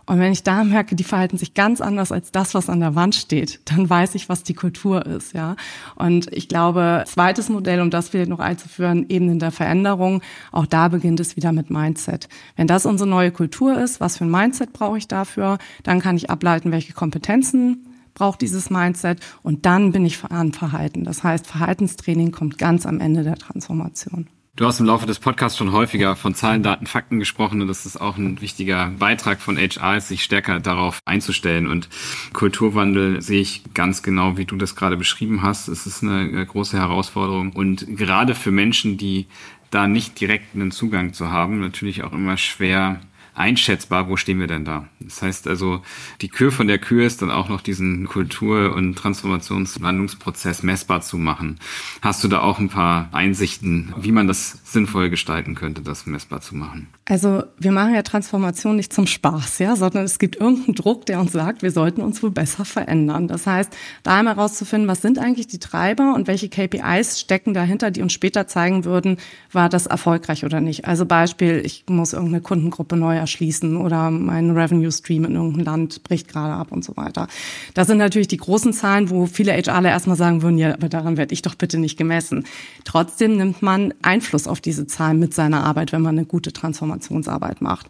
[0.08, 2.96] Und wenn ich da merke, die verhalten sich ganz anders als das, was an der
[2.96, 5.58] Wand steht, dann weiß ich, was die Kultur ist, ja.
[5.96, 10.22] Und ich glaube, zweites Modell, um das vielleicht noch einzuführen, Ebenen der Veränderung,
[10.54, 12.30] auch da beginnt es wieder mit Mindset.
[12.56, 16.16] Wenn das unsere neue Kultur ist, was für ein Mindset brauche ich dafür, dann kann
[16.16, 21.04] ich ableiten, welche Kompetenzen braucht dieses Mindset und dann bin ich an Verhalten.
[21.04, 24.28] Das heißt, Verhaltenstraining kommt ganz am Ende der Transformation.
[24.58, 27.86] Du hast im Laufe des Podcasts schon häufiger von Zahlen, Daten, Fakten gesprochen und das
[27.86, 31.68] ist auch ein wichtiger Beitrag von HR, sich stärker darauf einzustellen.
[31.68, 31.90] Und
[32.34, 35.68] Kulturwandel sehe ich ganz genau, wie du das gerade beschrieben hast.
[35.68, 39.28] Es ist eine große Herausforderung und gerade für Menschen, die
[39.70, 43.00] da nicht direkt einen Zugang zu haben, natürlich auch immer schwer
[43.38, 44.88] einschätzbar, wo stehen wir denn da?
[45.00, 45.82] Das heißt also,
[46.22, 51.18] die Kür von der Kür ist dann auch noch diesen Kultur- und Transformationswandlungsprozess messbar zu
[51.18, 51.60] machen.
[52.02, 56.42] Hast du da auch ein paar Einsichten, wie man das sinnvoll gestalten könnte, das messbar
[56.42, 56.88] zu machen?
[57.06, 61.20] Also wir machen ja Transformation nicht zum Spaß, ja, sondern es gibt irgendeinen Druck, der
[61.20, 63.28] uns sagt, wir sollten uns wohl besser verändern.
[63.28, 67.92] Das heißt, da einmal rauszufinden, was sind eigentlich die Treiber und welche KPIs stecken dahinter,
[67.92, 69.18] die uns später zeigen würden,
[69.52, 70.86] war das erfolgreich oder nicht.
[70.86, 76.04] Also Beispiel, ich muss irgendeine Kundengruppe neu erschließen oder mein Revenue Stream in irgendeinem Land
[76.04, 77.28] bricht gerade ab und so weiter.
[77.74, 81.18] Das sind natürlich die großen Zahlen, wo viele HRler erstmal sagen würden, ja, aber daran
[81.18, 82.46] werde ich doch bitte nicht gemessen.
[82.86, 87.62] Trotzdem nimmt man Einfluss auf diese Zahlen mit seiner Arbeit, wenn man eine gute Transformationsarbeit
[87.62, 87.88] macht.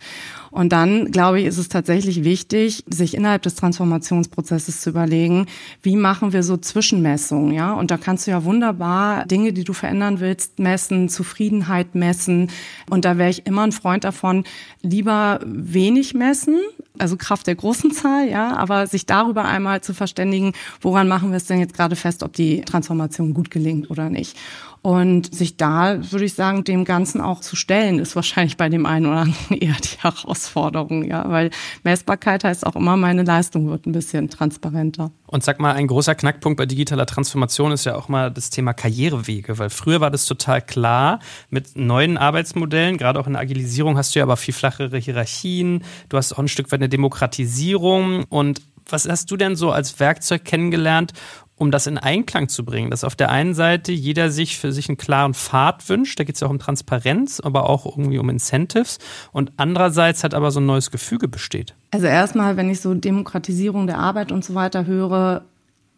[0.51, 5.47] Und dann, glaube ich, ist es tatsächlich wichtig, sich innerhalb des Transformationsprozesses zu überlegen,
[5.81, 7.73] wie machen wir so Zwischenmessungen, ja?
[7.73, 12.49] Und da kannst du ja wunderbar Dinge, die du verändern willst, messen, Zufriedenheit messen.
[12.89, 14.43] Und da wäre ich immer ein Freund davon,
[14.81, 16.59] lieber wenig messen,
[16.97, 21.37] also Kraft der großen Zahl, ja, aber sich darüber einmal zu verständigen, woran machen wir
[21.37, 24.37] es denn jetzt gerade fest, ob die Transformation gut gelingt oder nicht.
[24.87, 28.85] Und sich da, würde ich sagen, dem Ganzen auch zu stellen, ist wahrscheinlich bei dem
[28.85, 31.49] einen oder anderen eher die Herausforderung, ja, weil
[31.83, 35.11] Messbarkeit heißt auch immer, meine Leistung wird ein bisschen transparenter.
[35.25, 38.71] Und sag mal, ein großer Knackpunkt bei digitaler Transformation ist ja auch mal das Thema
[38.71, 41.19] Karrierewege, weil früher war das total klar
[41.49, 45.83] mit neuen Arbeitsmodellen, gerade auch in der Agilisierung hast du ja aber viel flachere Hierarchien,
[46.07, 48.23] du hast auch ein Stück weit eine Demokratisierung.
[48.29, 51.11] Und was hast du denn so als Werkzeug kennengelernt,
[51.57, 54.89] um das in Einklang zu bringen, dass auf der einen Seite jeder sich für sich
[54.89, 58.29] einen klaren Pfad wünscht, da geht es ja auch um Transparenz, aber auch irgendwie um
[58.29, 58.99] Incentives
[59.31, 61.75] und andererseits hat aber so ein neues Gefüge besteht.
[61.91, 65.43] Also erstmal, wenn ich so Demokratisierung der Arbeit und so weiter höre,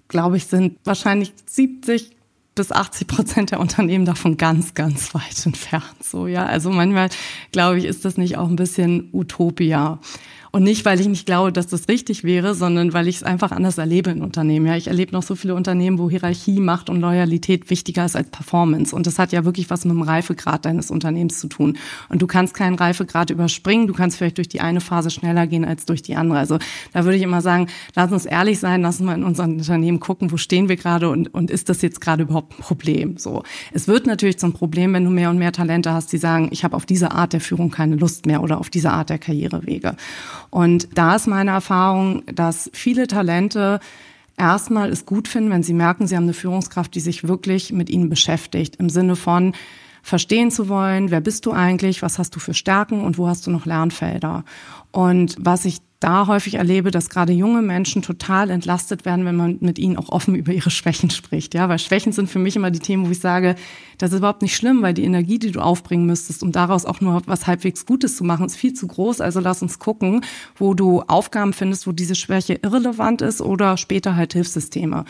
[0.07, 2.15] glaube ich, sind wahrscheinlich 70
[2.55, 6.03] bis 80 Prozent der Unternehmen davon ganz, ganz weit entfernt.
[6.03, 6.45] So, ja.
[6.45, 7.09] Also manchmal,
[7.51, 9.99] glaube ich, ist das nicht auch ein bisschen Utopia.
[10.51, 13.51] Und nicht, weil ich nicht glaube, dass das richtig wäre, sondern weil ich es einfach
[13.51, 14.65] anders erlebe in Unternehmen.
[14.65, 18.29] Ja, ich erlebe noch so viele Unternehmen, wo Hierarchie, Macht und Loyalität wichtiger ist als
[18.29, 18.95] Performance.
[18.95, 21.77] Und das hat ja wirklich was mit dem Reifegrad deines Unternehmens zu tun.
[22.09, 23.87] Und du kannst keinen Reifegrad überspringen.
[23.87, 26.39] Du kannst vielleicht durch die eine Phase schneller gehen als durch die andere.
[26.39, 26.57] Also
[26.93, 29.99] da würde ich immer sagen, lass uns ehrlich sein, lass uns mal in unserem Unternehmen
[29.99, 33.17] gucken, wo stehen wir gerade und, und ist das jetzt gerade überhaupt ein Problem?
[33.17, 33.43] So.
[33.71, 36.63] Es wird natürlich zum Problem, wenn du mehr und mehr Talente hast, die sagen, ich
[36.63, 39.95] habe auf diese Art der Führung keine Lust mehr oder auf diese Art der Karrierewege.
[40.49, 43.79] Und da ist meine Erfahrung, dass viele Talente
[44.37, 47.89] erstmal es gut finden, wenn sie merken, sie haben eine Führungskraft, die sich wirklich mit
[47.89, 49.53] ihnen beschäftigt, im Sinne von,
[50.01, 53.45] verstehen zu wollen, wer bist du eigentlich, was hast du für Stärken und wo hast
[53.45, 54.43] du noch Lernfelder.
[54.91, 59.57] Und was ich da häufig erlebe, dass gerade junge Menschen total entlastet werden, wenn man
[59.59, 61.53] mit ihnen auch offen über ihre Schwächen spricht.
[61.53, 63.55] Ja, weil Schwächen sind für mich immer die Themen, wo ich sage,
[63.97, 67.01] das ist überhaupt nicht schlimm, weil die Energie, die du aufbringen müsstest, um daraus auch
[67.01, 69.19] nur was halbwegs Gutes zu machen, ist viel zu groß.
[69.19, 70.21] Also lass uns gucken,
[70.55, 75.03] wo du Aufgaben findest, wo diese Schwäche irrelevant ist oder später halt Hilfssysteme.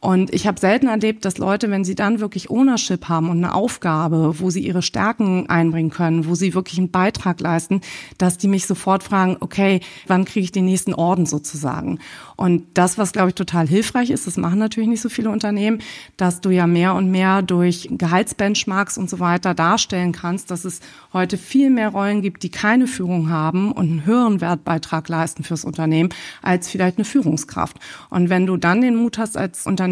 [0.00, 3.54] Und ich habe selten erlebt, dass Leute, wenn sie dann wirklich Ownership haben und eine
[3.54, 7.80] Aufgabe, wo sie ihre Stärken einbringen können, wo sie wirklich einen Beitrag leisten,
[8.16, 11.98] dass die mich sofort fragen, okay, wann kriege ich den nächsten Orden sozusagen?
[12.36, 15.80] Und das, was, glaube ich, total hilfreich ist, das machen natürlich nicht so viele Unternehmen,
[16.16, 20.80] dass du ja mehr und mehr durch Gehaltsbenchmarks und so weiter darstellen kannst, dass es
[21.12, 25.64] heute viel mehr Rollen gibt, die keine Führung haben und einen höheren Wertbeitrag leisten fürs
[25.64, 26.10] Unternehmen
[26.40, 27.76] als vielleicht eine Führungskraft.
[28.10, 29.87] Und wenn du dann den Mut hast, als Unternehmen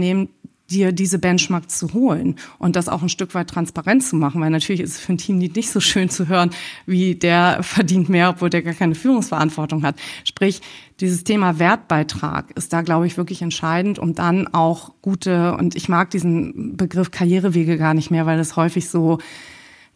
[0.69, 4.51] dir diese Benchmark zu holen und das auch ein Stück weit transparent zu machen, weil
[4.51, 6.51] natürlich ist es für ein Team nicht so schön zu hören,
[6.87, 9.97] wie der verdient mehr, obwohl der gar keine Führungsverantwortung hat.
[10.25, 10.61] Sprich,
[11.01, 15.89] dieses Thema Wertbeitrag ist da, glaube ich, wirklich entscheidend, um dann auch gute, und ich
[15.89, 19.19] mag diesen Begriff Karrierewege gar nicht mehr, weil es häufig so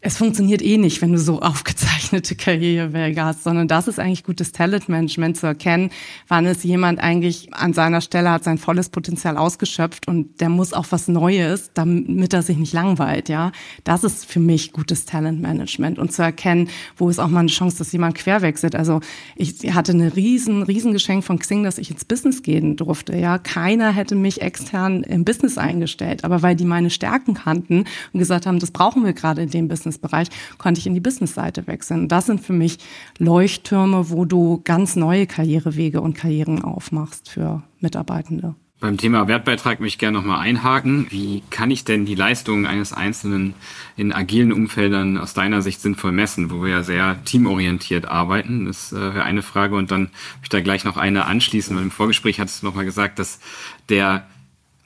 [0.03, 4.51] es funktioniert eh nicht, wenn du so aufgezeichnete Karrierewege hast, sondern das ist eigentlich gutes
[4.51, 5.91] Talentmanagement zu erkennen,
[6.27, 10.73] wann ist jemand eigentlich an seiner Stelle hat sein volles Potenzial ausgeschöpft und der muss
[10.73, 13.51] auch was Neues, damit er sich nicht langweilt, ja.
[13.83, 17.77] Das ist für mich gutes Talentmanagement und zu erkennen, wo ist auch mal eine Chance,
[17.77, 18.75] dass jemand querwechselt.
[18.75, 19.01] Also
[19.35, 23.37] ich hatte eine riesen, riesen Geschenk von Xing, dass ich ins Business gehen durfte, ja.
[23.37, 28.47] Keiner hätte mich extern im Business eingestellt, aber weil die meine Stärken kannten und gesagt
[28.47, 32.07] haben, das brauchen wir gerade in dem Business, Businessbereich, konnte ich in die Businessseite wechseln.
[32.07, 32.77] Das sind für mich
[33.17, 38.55] Leuchttürme, wo du ganz neue Karrierewege und Karrieren aufmachst für Mitarbeitende.
[38.79, 41.05] Beim Thema Wertbeitrag möchte ich gerne nochmal einhaken.
[41.11, 43.53] Wie kann ich denn die Leistungen eines Einzelnen
[43.95, 48.65] in agilen Umfeldern aus deiner Sicht sinnvoll messen, wo wir ja sehr teamorientiert arbeiten?
[48.65, 49.75] Das äh, wäre eine Frage.
[49.75, 52.85] Und dann möchte ich da gleich noch eine anschließen, weil im Vorgespräch hattest du nochmal
[52.85, 53.39] gesagt, dass
[53.89, 54.25] der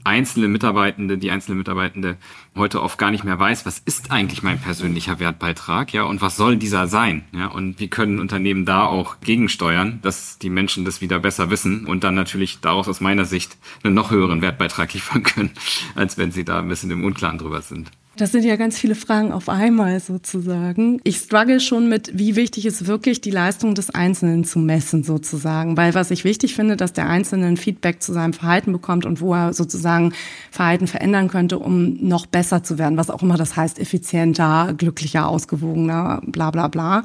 [0.05, 2.17] einzelne Mitarbeitende, die einzelne Mitarbeitende
[2.55, 6.37] heute oft gar nicht mehr weiß, was ist eigentlich mein persönlicher Wertbeitrag, ja, und was
[6.37, 11.01] soll dieser sein, ja, und wie können Unternehmen da auch gegensteuern, dass die Menschen das
[11.01, 15.23] wieder besser wissen und dann natürlich daraus aus meiner Sicht einen noch höheren Wertbeitrag liefern
[15.23, 15.51] können,
[15.95, 17.91] als wenn sie da ein bisschen im Unklaren drüber sind.
[18.17, 21.01] Das sind ja ganz viele Fragen auf einmal sozusagen.
[21.03, 25.75] Ich struggle schon mit, wie wichtig ist wirklich, die Leistung des Einzelnen zu messen sozusagen.
[25.75, 29.19] Weil was ich wichtig finde, dass der Einzelne ein Feedback zu seinem Verhalten bekommt und
[29.19, 30.13] wo er sozusagen
[30.49, 32.97] Verhalten verändern könnte, um noch besser zu werden.
[32.97, 37.03] Was auch immer das heißt, effizienter, glücklicher, ausgewogener, bla bla bla.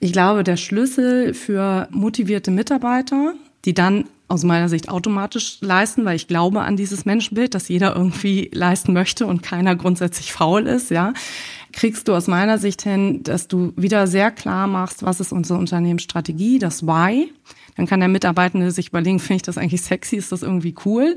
[0.00, 3.34] Ich glaube, der Schlüssel für motivierte Mitarbeiter,
[3.66, 7.96] die dann aus meiner Sicht automatisch leisten, weil ich glaube an dieses Menschenbild, dass jeder
[7.96, 11.14] irgendwie leisten möchte und keiner grundsätzlich faul ist, ja,
[11.72, 15.58] kriegst du aus meiner Sicht hin, dass du wieder sehr klar machst, was ist unsere
[15.58, 17.32] Unternehmensstrategie, das Why.
[17.76, 21.16] Dann kann der Mitarbeitende sich überlegen, finde ich das eigentlich sexy, ist das irgendwie cool?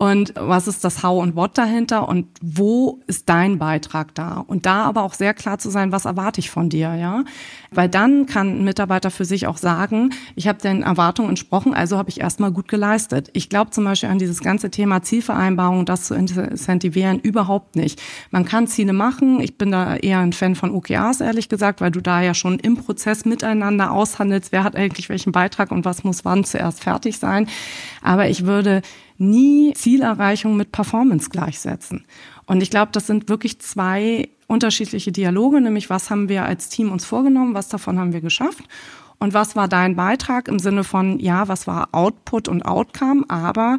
[0.00, 4.42] Und was ist das How und What dahinter und wo ist dein Beitrag da?
[4.46, 7.22] Und da aber auch sehr klar zu sein, was erwarte ich von dir, ja?
[7.70, 11.98] Weil dann kann ein Mitarbeiter für sich auch sagen, ich habe den Erwartungen entsprochen, also
[11.98, 13.28] habe ich erstmal gut geleistet.
[13.34, 18.00] Ich glaube zum Beispiel an dieses ganze Thema Zielvereinbarung, das zu incentivieren, überhaupt nicht.
[18.30, 19.42] Man kann Ziele machen.
[19.42, 22.58] Ich bin da eher ein Fan von OKRs, ehrlich gesagt, weil du da ja schon
[22.58, 27.18] im Prozess miteinander aushandelst, wer hat eigentlich welchen Beitrag und was muss wann zuerst fertig
[27.18, 27.48] sein.
[28.00, 28.80] Aber ich würde
[29.20, 32.04] nie Zielerreichung mit Performance gleichsetzen.
[32.46, 36.90] Und ich glaube, das sind wirklich zwei unterschiedliche Dialoge, nämlich was haben wir als Team
[36.90, 38.64] uns vorgenommen, was davon haben wir geschafft
[39.18, 43.78] und was war dein Beitrag im Sinne von, ja, was war Output und Outcome, aber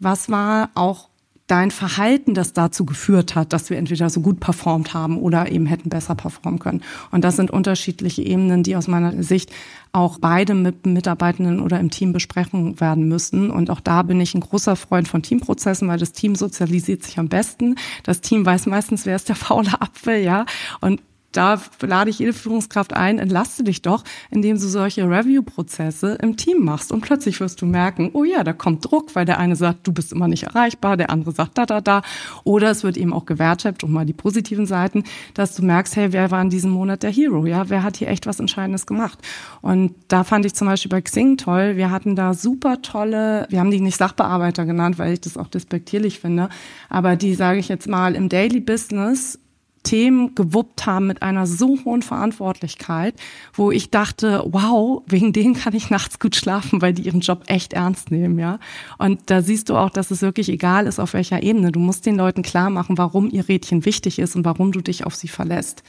[0.00, 1.09] was war auch
[1.50, 5.66] dein Verhalten, das dazu geführt hat, dass wir entweder so gut performt haben oder eben
[5.66, 6.82] hätten besser performen können.
[7.10, 9.50] Und das sind unterschiedliche Ebenen, die aus meiner Sicht
[9.92, 13.50] auch beide mit Mitarbeitenden oder im Team besprechen werden müssen.
[13.50, 17.18] Und auch da bin ich ein großer Freund von Teamprozessen, weil das Team sozialisiert sich
[17.18, 17.74] am besten.
[18.04, 20.46] Das Team weiß meistens, wer ist der faule Apfel, ja.
[20.80, 21.00] Und
[21.32, 26.64] da lade ich jede Führungskraft ein, entlaste dich doch, indem du solche Review-Prozesse im Team
[26.64, 26.90] machst.
[26.90, 29.92] Und plötzlich wirst du merken, oh ja, da kommt Druck, weil der eine sagt, du
[29.92, 32.02] bist immer nicht erreichbar, der andere sagt da, da, da.
[32.44, 35.04] Oder es wird eben auch gewertschätzt, um mal die positiven Seiten,
[35.34, 37.46] dass du merkst, hey, wer war in diesem Monat der Hero?
[37.46, 39.18] Ja, wer hat hier echt was Entscheidendes gemacht?
[39.60, 41.76] Und da fand ich zum Beispiel bei Xing toll.
[41.76, 45.48] Wir hatten da super tolle, wir haben die nicht Sachbearbeiter genannt, weil ich das auch
[45.48, 46.48] despektierlich finde,
[46.88, 49.38] aber die, sage ich jetzt mal, im Daily Business
[49.82, 53.14] Themen gewuppt haben mit einer so hohen Verantwortlichkeit,
[53.54, 57.44] wo ich dachte, wow, wegen denen kann ich nachts gut schlafen, weil die ihren Job
[57.46, 58.58] echt ernst nehmen, ja.
[58.98, 61.72] Und da siehst du auch, dass es wirklich egal ist, auf welcher Ebene.
[61.72, 65.06] Du musst den Leuten klar machen, warum ihr Rädchen wichtig ist und warum du dich
[65.06, 65.82] auf sie verlässt.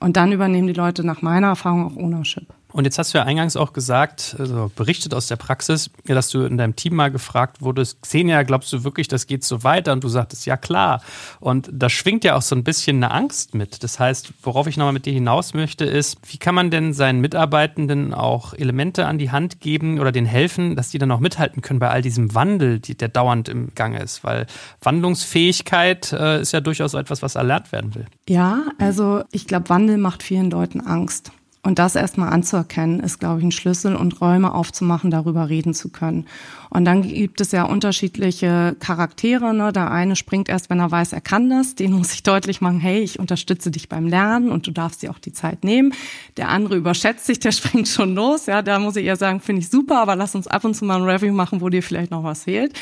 [0.00, 2.52] Und dann übernehmen die Leute nach meiner Erfahrung auch Ownership.
[2.74, 6.42] Und jetzt hast du ja eingangs auch gesagt, also berichtet aus der Praxis, dass du
[6.44, 9.92] in deinem Team mal gefragt wurdest, Xenia, glaubst du wirklich, das geht so weiter?
[9.92, 11.00] Und du sagtest, ja klar.
[11.38, 13.84] Und da schwingt ja auch so ein bisschen eine Angst mit.
[13.84, 17.20] Das heißt, worauf ich nochmal mit dir hinaus möchte, ist, wie kann man denn seinen
[17.20, 21.62] Mitarbeitenden auch Elemente an die Hand geben oder denen helfen, dass die dann auch mithalten
[21.62, 24.24] können bei all diesem Wandel, der dauernd im Gange ist?
[24.24, 24.48] Weil
[24.82, 28.06] Wandlungsfähigkeit äh, ist ja durchaus etwas, was erlernt werden will.
[28.28, 31.30] Ja, also ich glaube, Wandel macht vielen Leuten Angst.
[31.64, 35.88] Und das erstmal anzuerkennen, ist, glaube ich, ein Schlüssel und Räume aufzumachen, darüber reden zu
[35.88, 36.26] können.
[36.74, 39.54] Und dann gibt es ja unterschiedliche Charaktere.
[39.54, 39.72] Ne?
[39.72, 41.76] Der eine springt erst, wenn er weiß, er kann das.
[41.76, 45.12] Den muss ich deutlich machen, hey, ich unterstütze dich beim Lernen und du darfst dir
[45.12, 45.94] auch die Zeit nehmen.
[46.36, 48.46] Der andere überschätzt sich, der springt schon los.
[48.46, 50.84] Ja, da muss ich eher sagen, finde ich super, aber lass uns ab und zu
[50.84, 52.76] mal ein Review machen, wo dir vielleicht noch was fehlt.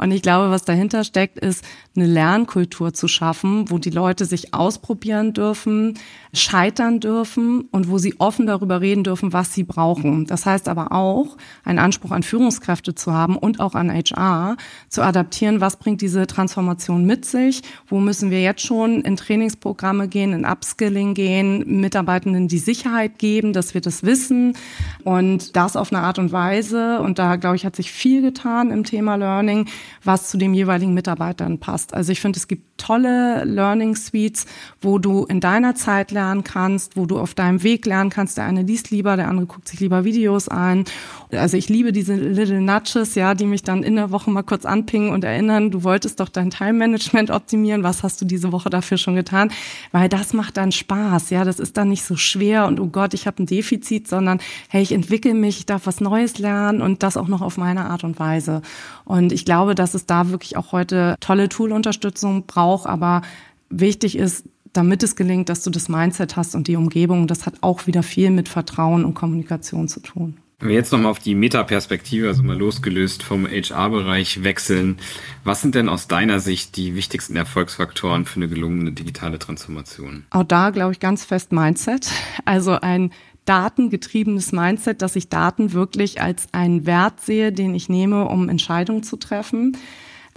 [0.00, 1.62] Und ich glaube, was dahinter steckt, ist
[1.94, 5.98] eine Lernkultur zu schaffen, wo die Leute sich ausprobieren dürfen,
[6.32, 10.24] scheitern dürfen und wo sie offen darüber reden dürfen, was sie brauchen.
[10.24, 14.56] Das heißt aber auch, einen Anspruch an Führungskräfte zu haben und auch an HR,
[14.88, 20.08] zu adaptieren, was bringt diese Transformation mit sich, wo müssen wir jetzt schon in Trainingsprogramme
[20.08, 24.56] gehen, in Upskilling gehen, Mitarbeitenden die Sicherheit geben, dass wir das wissen
[25.04, 27.00] und das auf eine Art und Weise.
[27.00, 29.68] Und da, glaube ich, hat sich viel getan im Thema Learning,
[30.04, 31.94] was zu dem jeweiligen Mitarbeitern passt.
[31.94, 34.46] Also ich finde, es gibt tolle Learning Suites,
[34.80, 38.38] wo du in deiner Zeit lernen kannst, wo du auf deinem Weg lernen kannst.
[38.38, 40.84] Der eine liest lieber, der andere guckt sich lieber Videos ein.
[41.32, 44.64] Also ich liebe diese Little Nudges, ja, die mich dann in der Woche mal kurz
[44.64, 47.82] anpingen und erinnern, du wolltest doch dein Time Management optimieren.
[47.82, 49.50] Was hast du diese Woche dafür schon getan?
[49.92, 51.44] Weil das macht dann Spaß, ja.
[51.44, 54.82] Das ist dann nicht so schwer und oh Gott, ich habe ein Defizit, sondern hey,
[54.82, 58.04] ich entwickle mich, ich darf was Neues lernen und das auch noch auf meine Art
[58.04, 58.62] und Weise.
[59.04, 63.22] Und ich glaube, dass es da wirklich auch heute tolle Tool-Unterstützung braucht, aber
[63.68, 67.54] wichtig ist, damit es gelingt, dass du das Mindset hast und die Umgebung, das hat
[67.60, 70.36] auch wieder viel mit Vertrauen und Kommunikation zu tun.
[70.60, 74.98] Wenn wir jetzt nochmal auf die Metaperspektive, also mal losgelöst vom HR-Bereich wechseln,
[75.42, 80.26] was sind denn aus deiner Sicht die wichtigsten Erfolgsfaktoren für eine gelungene digitale Transformation?
[80.28, 82.10] Auch da glaube ich ganz fest Mindset.
[82.44, 83.10] Also ein
[83.46, 89.02] datengetriebenes Mindset, dass ich Daten wirklich als einen Wert sehe, den ich nehme, um Entscheidungen
[89.02, 89.78] zu treffen.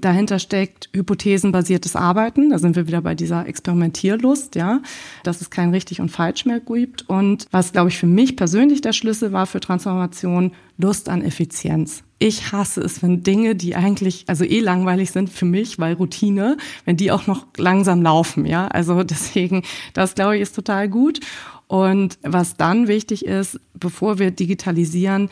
[0.03, 2.49] Dahinter steckt hypothesenbasiertes Arbeiten.
[2.49, 4.81] Da sind wir wieder bei dieser Experimentierlust, ja,
[5.23, 7.07] dass es kein richtig und falsch mehr gibt.
[7.09, 12.03] Und was, glaube ich, für mich persönlich der Schlüssel war für Transformation, Lust an Effizienz.
[12.19, 16.57] Ich hasse es, wenn Dinge, die eigentlich, also eh langweilig sind für mich, weil Routine,
[16.83, 18.67] wenn die auch noch langsam laufen, ja.
[18.67, 21.21] Also deswegen, das glaube ich, ist total gut.
[21.67, 25.29] Und was dann wichtig ist, bevor wir digitalisieren,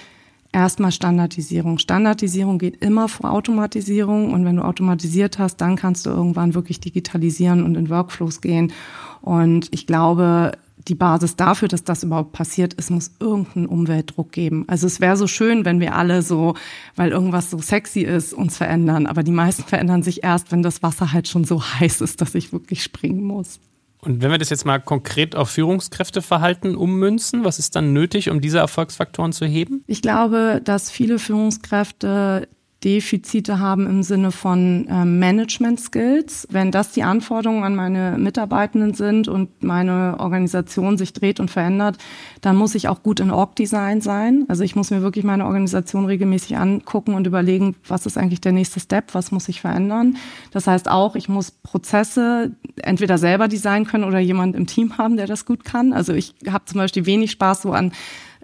[0.51, 1.77] erstmal Standardisierung.
[1.77, 6.79] Standardisierung geht immer vor Automatisierung und wenn du automatisiert hast, dann kannst du irgendwann wirklich
[6.79, 8.73] digitalisieren und in Workflows gehen.
[9.21, 10.53] Und ich glaube,
[10.87, 14.65] die Basis dafür, dass das überhaupt passiert ist, muss irgendeinen Umweltdruck geben.
[14.67, 16.55] Also es wäre so schön, wenn wir alle so,
[16.95, 19.05] weil irgendwas so sexy ist, uns verändern.
[19.05, 22.35] Aber die meisten verändern sich erst, wenn das Wasser halt schon so heiß ist, dass
[22.35, 23.59] ich wirklich springen muss.
[24.03, 28.41] Und wenn wir das jetzt mal konkret auf Führungskräfteverhalten ummünzen, was ist dann nötig, um
[28.41, 29.83] diese Erfolgsfaktoren zu heben?
[29.85, 32.47] Ich glaube, dass viele Führungskräfte
[32.83, 36.47] Defizite haben im Sinne von äh, Management Skills.
[36.49, 41.97] Wenn das die Anforderungen an meine Mitarbeitenden sind und meine Organisation sich dreht und verändert,
[42.41, 44.45] dann muss ich auch gut in Org-Design sein.
[44.47, 48.51] Also ich muss mir wirklich meine Organisation regelmäßig angucken und überlegen, was ist eigentlich der
[48.51, 50.17] nächste Step, was muss ich verändern.
[50.51, 52.51] Das heißt auch, ich muss Prozesse
[52.81, 55.93] entweder selber designen können oder jemand im Team haben, der das gut kann.
[55.93, 57.91] Also ich habe zum Beispiel wenig Spaß so an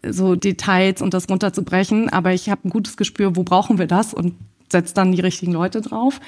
[0.07, 2.09] so Details und das runterzubrechen.
[2.09, 4.35] Aber ich habe ein gutes Gespür, wo brauchen wir das und
[4.71, 6.19] setze dann die richtigen Leute drauf.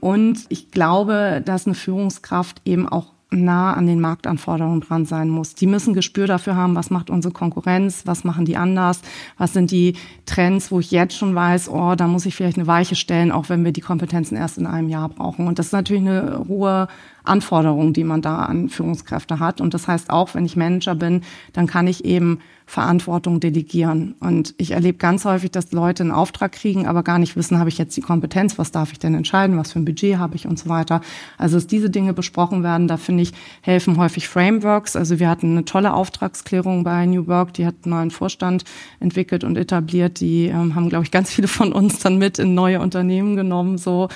[0.00, 5.54] Und ich glaube, dass eine Führungskraft eben auch nah an den Marktanforderungen dran sein muss.
[5.54, 9.00] Die müssen Gespür dafür haben, was macht unsere Konkurrenz, was machen die anders,
[9.36, 9.94] was sind die
[10.26, 13.48] Trends, wo ich jetzt schon weiß, oh, da muss ich vielleicht eine Weiche stellen, auch
[13.48, 15.48] wenn wir die Kompetenzen erst in einem Jahr brauchen.
[15.48, 16.86] Und das ist natürlich eine hohe
[17.26, 19.60] Anforderung, die man da an Führungskräfte hat.
[19.60, 21.22] Und das heißt auch, wenn ich Manager bin,
[21.52, 24.16] dann kann ich eben Verantwortung delegieren.
[24.18, 27.68] Und ich erlebe ganz häufig, dass Leute einen Auftrag kriegen, aber gar nicht wissen, habe
[27.68, 30.48] ich jetzt die Kompetenz, was darf ich denn entscheiden, was für ein Budget habe ich
[30.48, 31.00] und so weiter.
[31.38, 34.96] Also dass diese Dinge besprochen werden, da finde ich, helfen häufig Frameworks.
[34.96, 38.64] Also wir hatten eine tolle Auftragsklärung bei New Work, die hat einen Vorstand
[38.98, 40.18] entwickelt und etabliert.
[40.18, 43.78] Die ähm, haben, glaube ich, ganz viele von uns dann mit in neue Unternehmen genommen
[43.78, 44.08] so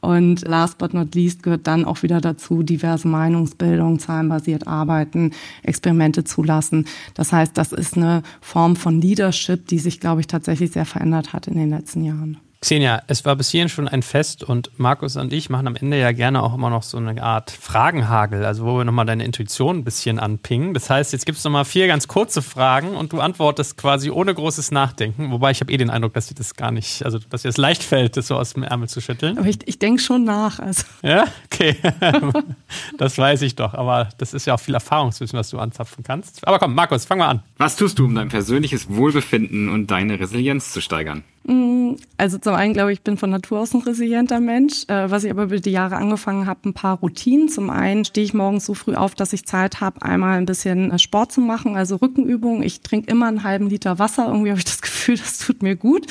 [0.00, 5.32] Und last but not least gehört dann auch wieder dazu diverse Meinungsbildung, zahlenbasiert arbeiten,
[5.62, 6.86] Experimente zulassen.
[7.14, 11.32] Das heißt, das ist eine Form von Leadership, die sich, glaube ich, tatsächlich sehr verändert
[11.32, 12.38] hat in den letzten Jahren.
[12.60, 15.96] Xenia, es war bis hierhin schon ein Fest und Markus und ich machen am Ende
[15.96, 19.78] ja gerne auch immer noch so eine Art Fragenhagel, also wo wir nochmal deine Intuition
[19.78, 20.74] ein bisschen anpingen.
[20.74, 24.34] Das heißt, jetzt gibt es nochmal vier ganz kurze Fragen und du antwortest quasi ohne
[24.34, 25.30] großes Nachdenken.
[25.30, 27.58] Wobei ich habe eh den Eindruck, dass dir das gar nicht, also dass dir es
[27.58, 29.38] leicht fällt, das so aus dem Ärmel zu schütteln.
[29.38, 30.58] Aber ich, ich denke schon nach.
[30.58, 30.82] Also.
[31.02, 31.76] Ja, okay.
[32.98, 36.44] das weiß ich doch, aber das ist ja auch viel Erfahrungswissen, was du anzapfen kannst.
[36.46, 37.42] Aber komm, Markus, fang mal an.
[37.56, 41.22] Was tust du, um dein persönliches Wohlbefinden und deine Resilienz zu steigern?
[41.44, 44.84] Mm, also zum einen glaube ich, bin von Natur aus ein resilienter Mensch.
[44.88, 47.50] Äh, was ich aber über die Jahre angefangen habe, ein paar Routinen.
[47.50, 50.90] Zum einen stehe ich morgens so früh auf, dass ich Zeit habe, einmal ein bisschen
[50.90, 52.62] äh, Sport zu machen, also Rückenübungen.
[52.62, 54.28] Ich trinke immer einen halben Liter Wasser.
[54.28, 56.06] Irgendwie habe ich das Gefühl, das tut mir gut.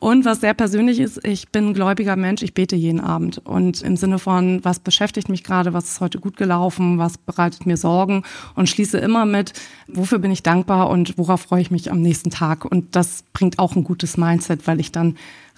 [0.00, 3.38] Und was sehr persönlich ist, ich bin ein gläubiger Mensch, ich bete jeden Abend.
[3.44, 7.64] Und im Sinne von, was beschäftigt mich gerade, was ist heute gut gelaufen, was bereitet
[7.64, 8.24] mir Sorgen
[8.56, 9.52] und schließe immer mit,
[9.86, 12.64] wofür bin ich dankbar und worauf freue ich mich am nächsten Tag.
[12.64, 15.16] Und das bringt auch ein gutes Mindset, weil ich dann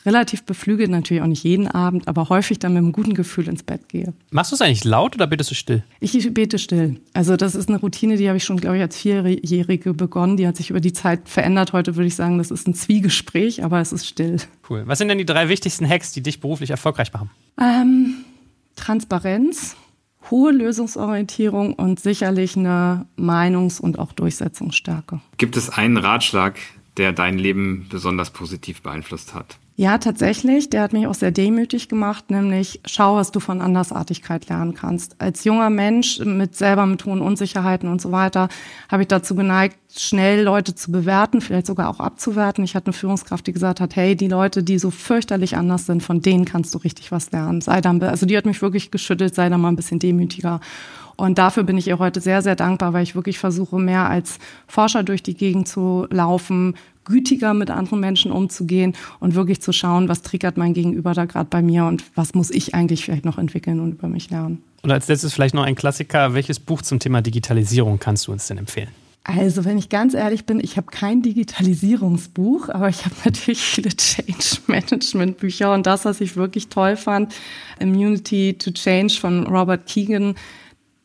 [0.09, 3.63] relativ beflügelt, natürlich auch nicht jeden Abend, aber häufig dann mit einem guten Gefühl ins
[3.63, 4.15] Bett gehe.
[4.31, 5.85] Machst du es eigentlich laut oder betest du still?
[6.01, 6.99] Ich bete still.
[7.13, 10.39] Also das ist eine Routine, die habe ich schon, glaube ich, als Vierjährige begonnen.
[10.39, 11.75] Die hat sich über die Zeit verändert.
[11.75, 14.39] Heute würde ich sagen, das ist ein Zwiegespräch, aber es ist still.
[14.69, 14.85] Cool.
[14.87, 17.31] Was sind denn die drei wichtigsten Hacks, die dich beruflich erfolgreich machen?
[17.61, 18.15] Ähm,
[18.77, 19.77] Transparenz,
[20.31, 25.21] hohe Lösungsorientierung und sicherlich eine Meinungs- und auch Durchsetzungsstärke.
[25.37, 26.59] Gibt es einen Ratschlag,
[26.97, 29.59] der dein Leben besonders positiv beeinflusst hat?
[29.81, 30.71] Ja, tatsächlich.
[30.71, 35.15] Der hat mich auch sehr demütig gemacht, nämlich schau, was du von Andersartigkeit lernen kannst.
[35.21, 38.49] Als junger Mensch mit selber mit hohen Unsicherheiten und so weiter
[38.89, 42.65] habe ich dazu geneigt, schnell Leute zu bewerten, vielleicht sogar auch abzuwerten.
[42.65, 46.03] Ich hatte eine Führungskraft, die gesagt hat, hey, die Leute, die so fürchterlich anders sind,
[46.03, 47.61] von denen kannst du richtig was lernen.
[47.61, 50.59] Sei dann, also die hat mich wirklich geschüttelt, sei da mal ein bisschen demütiger.
[51.17, 54.39] Und dafür bin ich ihr heute sehr, sehr dankbar, weil ich wirklich versuche, mehr als
[54.67, 56.75] Forscher durch die Gegend zu laufen,
[57.09, 61.49] gütiger mit anderen Menschen umzugehen und wirklich zu schauen, was triggert mein Gegenüber da gerade
[61.51, 64.63] bei mir und was muss ich eigentlich vielleicht noch entwickeln und über mich lernen.
[64.83, 66.35] Und als letztes vielleicht noch ein Klassiker.
[66.35, 68.91] Welches Buch zum Thema Digitalisierung kannst du uns denn empfehlen?
[69.25, 73.91] Also, wenn ich ganz ehrlich bin, ich habe kein Digitalisierungsbuch, aber ich habe natürlich viele
[73.91, 77.35] Change Management Bücher und das, was ich wirklich toll fand,
[77.79, 80.35] Immunity to Change von Robert Keegan,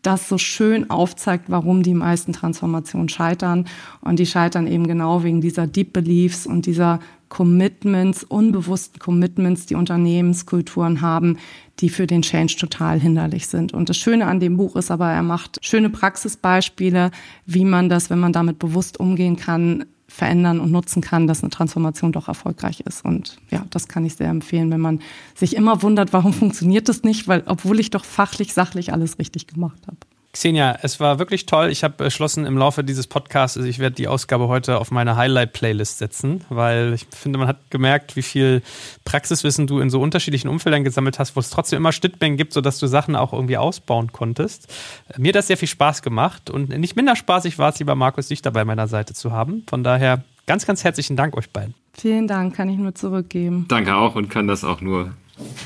[0.04, 3.66] das so schön aufzeigt, warum die meisten Transformationen scheitern.
[4.02, 7.00] Und die scheitern eben genau wegen dieser Deep Beliefs und dieser
[7.30, 11.38] Commitments, unbewussten Commitments, die Unternehmenskulturen haben,
[11.80, 13.74] die für den Change total hinderlich sind.
[13.74, 17.10] Und das Schöne an dem Buch ist aber, er macht schöne Praxisbeispiele,
[17.48, 21.50] wie man das, wenn man damit bewusst umgehen kann, verändern und nutzen kann, dass eine
[21.50, 23.04] Transformation doch erfolgreich ist.
[23.04, 25.00] Und ja, das kann ich sehr empfehlen, wenn man
[25.34, 29.48] sich immer wundert, warum funktioniert das nicht, weil obwohl ich doch fachlich, sachlich alles richtig
[29.48, 29.98] gemacht habe.
[30.34, 31.70] Xenia, es war wirklich toll.
[31.70, 36.00] Ich habe beschlossen im Laufe dieses Podcasts, ich werde die Ausgabe heute auf meine Highlight-Playlist
[36.00, 38.64] setzen, weil ich finde, man hat gemerkt, wie viel
[39.06, 42.80] Praxiswissen du in so unterschiedlichen Umfeldern gesammelt hast, wo es trotzdem immer Schnittmengen gibt, sodass
[42.80, 44.74] du Sachen auch irgendwie ausbauen konntest.
[45.18, 48.30] Mir hat das sehr viel Spaß gemacht und nicht minder spaßig war es, lieber Markus,
[48.30, 49.64] dich dabei meiner Seite zu haben.
[49.70, 51.76] Von daher ganz, ganz herzlichen Dank euch beiden.
[51.94, 53.66] Vielen Dank, kann ich nur zurückgeben.
[53.68, 55.14] Danke auch und kann das auch nur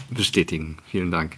[0.10, 0.78] bestätigen.
[0.92, 1.38] Vielen Dank.